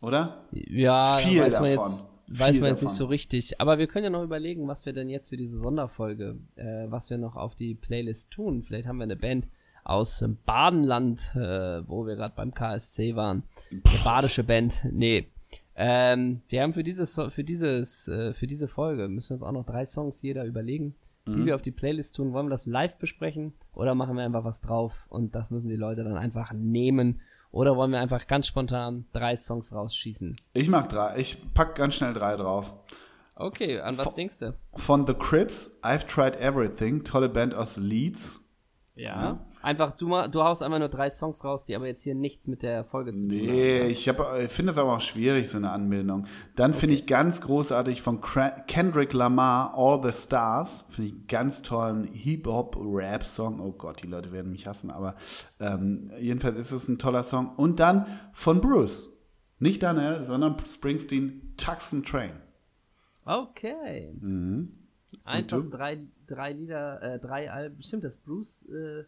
[0.00, 0.44] Oder?
[0.52, 1.66] Ja, Viel davon.
[1.66, 3.60] jetzt, weiß man jetzt nicht so richtig.
[3.60, 7.10] Aber wir können ja noch überlegen, was wir denn jetzt für diese Sonderfolge, äh, was
[7.10, 8.62] wir noch auf die Playlist tun.
[8.62, 9.48] Vielleicht haben wir eine Band
[9.84, 13.42] aus Badenland, äh, wo wir gerade beim KSC waren.
[13.70, 14.86] Eine badische Band.
[14.90, 15.26] Nee.
[15.74, 19.52] Ähm, wir haben für dieses, für dieses, äh, für diese Folge müssen wir uns auch
[19.52, 20.94] noch drei Songs jeder überlegen,
[21.26, 21.46] die Mhm.
[21.46, 22.32] wir auf die Playlist tun.
[22.32, 25.76] Wollen wir das live besprechen oder machen wir einfach was drauf und das müssen die
[25.76, 27.20] Leute dann einfach nehmen?
[27.52, 30.36] Oder wollen wir einfach ganz spontan drei Songs rausschießen?
[30.52, 31.18] Ich mag drei.
[31.18, 32.72] Ich pack ganz schnell drei drauf.
[33.34, 34.54] Okay, an was denkst du?
[34.74, 38.38] Von The Crips, I've Tried Everything, tolle Band aus Leeds.
[38.94, 39.46] Ja.
[39.62, 42.62] Einfach, du, du haust einfach nur drei Songs raus, die aber jetzt hier nichts mit
[42.62, 43.46] der Folge zu tun haben.
[43.46, 46.26] Nee, ich, hab- ich finde es aber auch schwierig, so eine Anbindung.
[46.56, 48.20] Dann finde ich ganz großartig von
[48.66, 50.84] Kendrick Lamar, All the Stars.
[50.88, 53.60] Finde ich einen ganz tollen Hip-Hop-Rap-Song.
[53.60, 55.14] Oh Gott, die Leute werden mich hassen, aber
[55.60, 57.54] ähm, jedenfalls ist es ein toller Song.
[57.56, 59.08] Und dann von Bruce.
[59.58, 62.30] Nicht Daniel, sondern Springsteen, Tucson Train.
[63.26, 64.10] Okay.
[64.18, 64.72] Mhm.
[65.24, 67.82] Einfach drei, drei Lieder, äh, drei Alben.
[67.82, 69.04] Stimmt, das Bruce äh,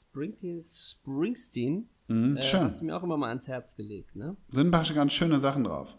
[0.00, 2.60] Springsteen, Springsteen Mhm, äh, schön.
[2.60, 4.36] hast du mir auch immer mal ans Herz gelegt, ne?
[4.48, 5.96] Sind ein paar ganz schöne Sachen drauf.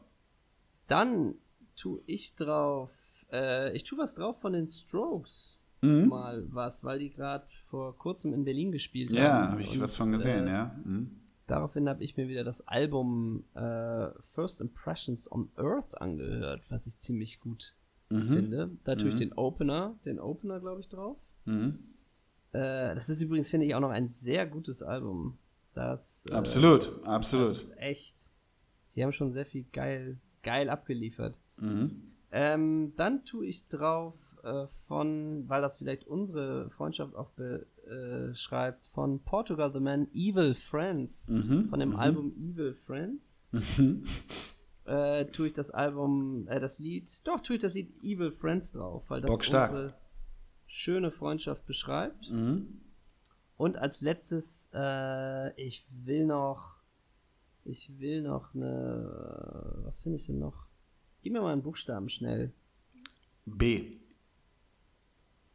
[0.88, 1.36] Dann
[1.76, 2.92] tu ich drauf,
[3.32, 5.60] äh, ich tu was drauf von den Strokes.
[5.82, 6.08] Mhm.
[6.08, 9.18] Mal was, weil die gerade vor kurzem in Berlin gespielt haben.
[9.22, 10.76] Ja, habe ich was von gesehen, äh, ja.
[10.84, 11.12] Mhm.
[11.48, 16.98] Daraufhin habe ich mir wieder das Album äh, First Impressions on Earth angehört, was ich
[16.98, 17.76] ziemlich gut
[18.10, 18.72] finde.
[18.84, 21.18] Da tue ich den Opener, den Opener, glaube ich, drauf.
[21.46, 21.78] Mhm.
[22.52, 25.38] Äh, das ist übrigens, finde ich, auch noch ein sehr gutes Album.
[25.74, 27.52] Das, äh, Absolut, Das absolut.
[27.58, 28.16] ist echt.
[28.96, 31.40] Die haben schon sehr viel geil, geil abgeliefert.
[31.58, 32.14] Mhm.
[32.32, 39.20] Ähm, dann tue ich drauf äh, von, weil das vielleicht unsere Freundschaft auch beschreibt, von
[39.24, 41.30] Portugal the Man Evil Friends.
[41.30, 41.96] Mhm, Von dem mhm.
[41.96, 43.50] Album Evil Friends.
[43.52, 44.06] Mhm.
[44.86, 48.72] Äh, tue ich das Album, äh, das Lied, doch tue ich das Lied Evil Friends
[48.72, 49.70] drauf, weil das Bockstark.
[49.70, 49.94] unsere
[50.70, 52.30] schöne Freundschaft beschreibt.
[52.30, 52.82] Mhm.
[53.58, 56.78] Und als letztes, äh, ich will noch,
[57.66, 60.68] ich will noch eine, was finde ich denn noch?
[61.22, 62.54] Gib mir mal einen Buchstaben schnell.
[63.46, 63.98] B.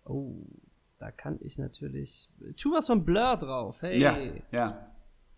[0.05, 0.35] Oh,
[0.99, 2.29] da kann ich natürlich.
[2.57, 3.81] Tu was von Blur drauf.
[3.81, 3.99] Hey.
[3.99, 4.19] Ja,
[4.51, 4.91] ja.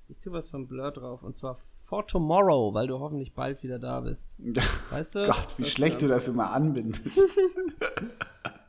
[0.08, 1.22] Ich tu was von Blur drauf.
[1.22, 4.36] Und zwar for tomorrow, weil du hoffentlich bald wieder da bist.
[4.90, 5.26] Weißt du?
[5.26, 7.16] Gott, wie schlecht du das immer anbindest.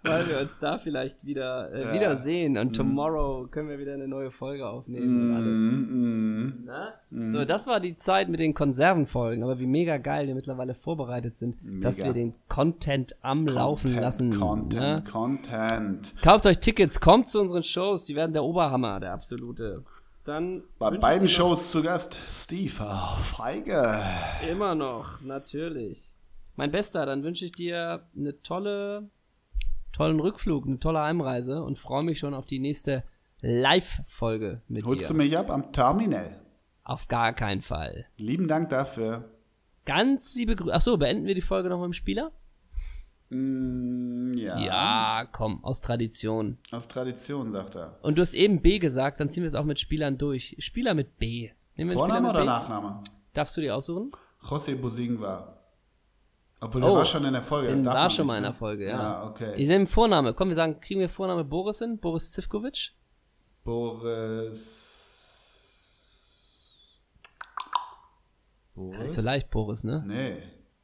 [0.07, 1.93] weil wir uns da vielleicht wieder äh, Ja.
[1.93, 5.57] wiedersehen und tomorrow können wir wieder eine neue Folge aufnehmen und alles.
[5.57, 6.69] Mm,
[7.09, 7.33] mm.
[7.35, 11.37] So, das war die Zeit mit den Konservenfolgen, aber wie mega geil wir mittlerweile vorbereitet
[11.37, 12.09] sind, dass Mega.
[12.09, 14.39] wir den Content am Laufen Content, lassen.
[14.39, 15.03] Content, ne?
[15.09, 16.13] Content.
[16.21, 19.83] Kauft euch Tickets, kommt zu unseren Shows, die werden der Oberhammer, der absolute.
[20.25, 23.93] Dann Bei beiden Shows zu Gast Steve oh, Feige.
[24.51, 26.11] immer noch, natürlich.
[26.57, 29.09] Mein Bester, dann wünsche ich dir eine tolle,
[29.97, 33.03] tollen Rückflug, eine tolle Heimreise und freue mich schon auf die nächste
[33.41, 35.07] Live-Folge mit Holst dir.
[35.07, 36.39] du mich ab am Terminal?
[36.83, 38.05] Auf gar keinen Fall.
[38.17, 39.25] Lieben Dank dafür.
[39.85, 40.73] Ganz liebe Grüße.
[40.73, 42.31] Achso, beenden wir die Folge noch mit dem Spieler?
[43.29, 44.59] Mm, ja.
[44.59, 46.59] Ja, komm, aus Tradition.
[46.71, 47.97] Aus Tradition, sagt er.
[48.03, 50.55] Und du hast eben B gesagt, dann ziehen wir es auch mit Spielern durch.
[50.59, 51.49] Spieler mit B.
[51.75, 52.45] Vorname Spieler oder mit B?
[52.45, 53.03] Nachname?
[53.33, 54.11] Darfst du die aussuchen?
[54.43, 55.56] José Bosingwa.
[56.59, 57.75] Obwohl, der Oh, war schon in der Folge.
[57.83, 58.47] darf war schon nicht, mal in ne?
[58.49, 59.01] der Folge, ja.
[59.01, 59.53] Ja, okay.
[59.57, 60.33] Ich nehme Vorname.
[60.33, 61.99] Komm, wir sagen, kriegen wir Vorname Boris hin?
[61.99, 62.93] Boris Zivkovic?
[63.63, 64.93] Boris.
[68.75, 70.03] Gar nicht so leicht, Boris, ne?
[70.07, 70.37] Nee.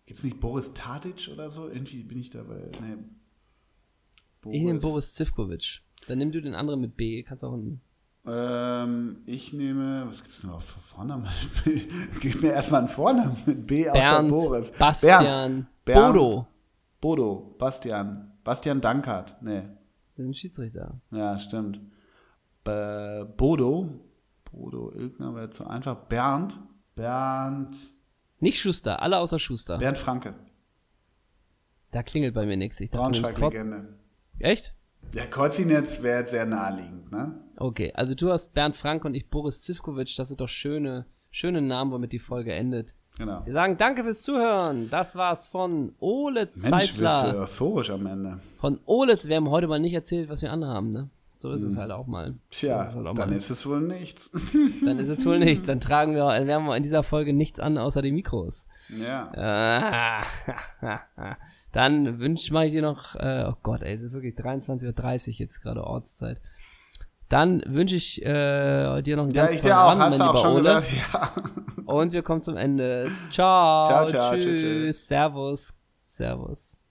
[0.05, 1.67] Gibt's nicht Boris Tadic oder so?
[1.69, 2.69] Irgendwie bin ich dabei.
[2.81, 4.51] Nee.
[4.51, 5.81] Ich nehme Boris Zivkovic.
[6.07, 7.23] Dann nimm du den anderen mit B.
[7.23, 7.81] Kannst auch einen.
[8.25, 11.27] Ähm, ich nehme, was gibt's denn noch für Vornamen?
[12.21, 14.71] Gib mir erstmal einen Vornamen mit B außer Bernd, Boris.
[14.71, 16.13] Bastian, Bernd.
[16.13, 16.47] Bodo.
[17.01, 18.31] Bodo, Bastian.
[18.45, 19.35] Bastian Dankert.
[19.41, 19.63] Nee.
[20.15, 21.01] Das ist ein Schiedsrichter.
[21.11, 21.81] Ja, stimmt.
[22.65, 23.89] Äh, Bodo.
[24.49, 25.95] Bodo Ilgner wäre zu einfach.
[26.05, 26.57] Bernd.
[26.95, 27.75] Bernd.
[28.39, 29.79] Nicht Schuster, alle außer Schuster.
[29.79, 30.35] Bernd Franke.
[31.91, 32.79] Da klingelt bei mir nichts.
[32.79, 33.97] Ich dachte, Braunschweig-Legende.
[34.39, 34.75] Echt?
[35.13, 37.42] Ja, Kozinetz wäre jetzt sehr naheliegend, ne?
[37.57, 40.15] Okay, also du hast Bernd Frank und ich Boris Zivkovic.
[40.15, 42.95] Das sind doch schöne, schöne Namen, womit die Folge endet.
[43.17, 43.45] Genau.
[43.45, 44.89] Wir sagen danke fürs Zuhören.
[44.89, 48.39] Das war's von Ole Mensch, wirst du euphorisch am Ende.
[48.57, 51.09] Von Ole, wir haben heute mal nicht erzählt, was wir anhaben, ne?
[51.43, 52.35] So ist es halt auch mal.
[52.51, 53.33] Tja, ist halt dann mal.
[53.33, 54.31] ist es wohl nichts.
[54.85, 55.67] dann ist es wohl nichts.
[55.67, 58.65] Dann tragen wir, wir haben in dieser Folge nichts an, außer die Mikros.
[58.97, 59.29] ja.
[59.35, 60.23] Ah,
[61.73, 65.61] dann wünsche ich dir noch, äh, oh Gott, ey, es ist wirklich 23.30 Uhr jetzt
[65.61, 66.39] gerade Ortszeit.
[67.29, 69.77] Dann wünsche ich äh, dir noch einen Ja, ganz tollen auch.
[69.77, 70.61] Abend, mein lieber Ole.
[70.61, 70.87] gesagt?
[71.13, 71.31] Ja.
[71.85, 73.11] Und wir kommen zum Ende.
[73.29, 75.07] Ciao, Ciao, ciao, tschüss, tschüss, tschüss.
[75.07, 76.82] servus, servus.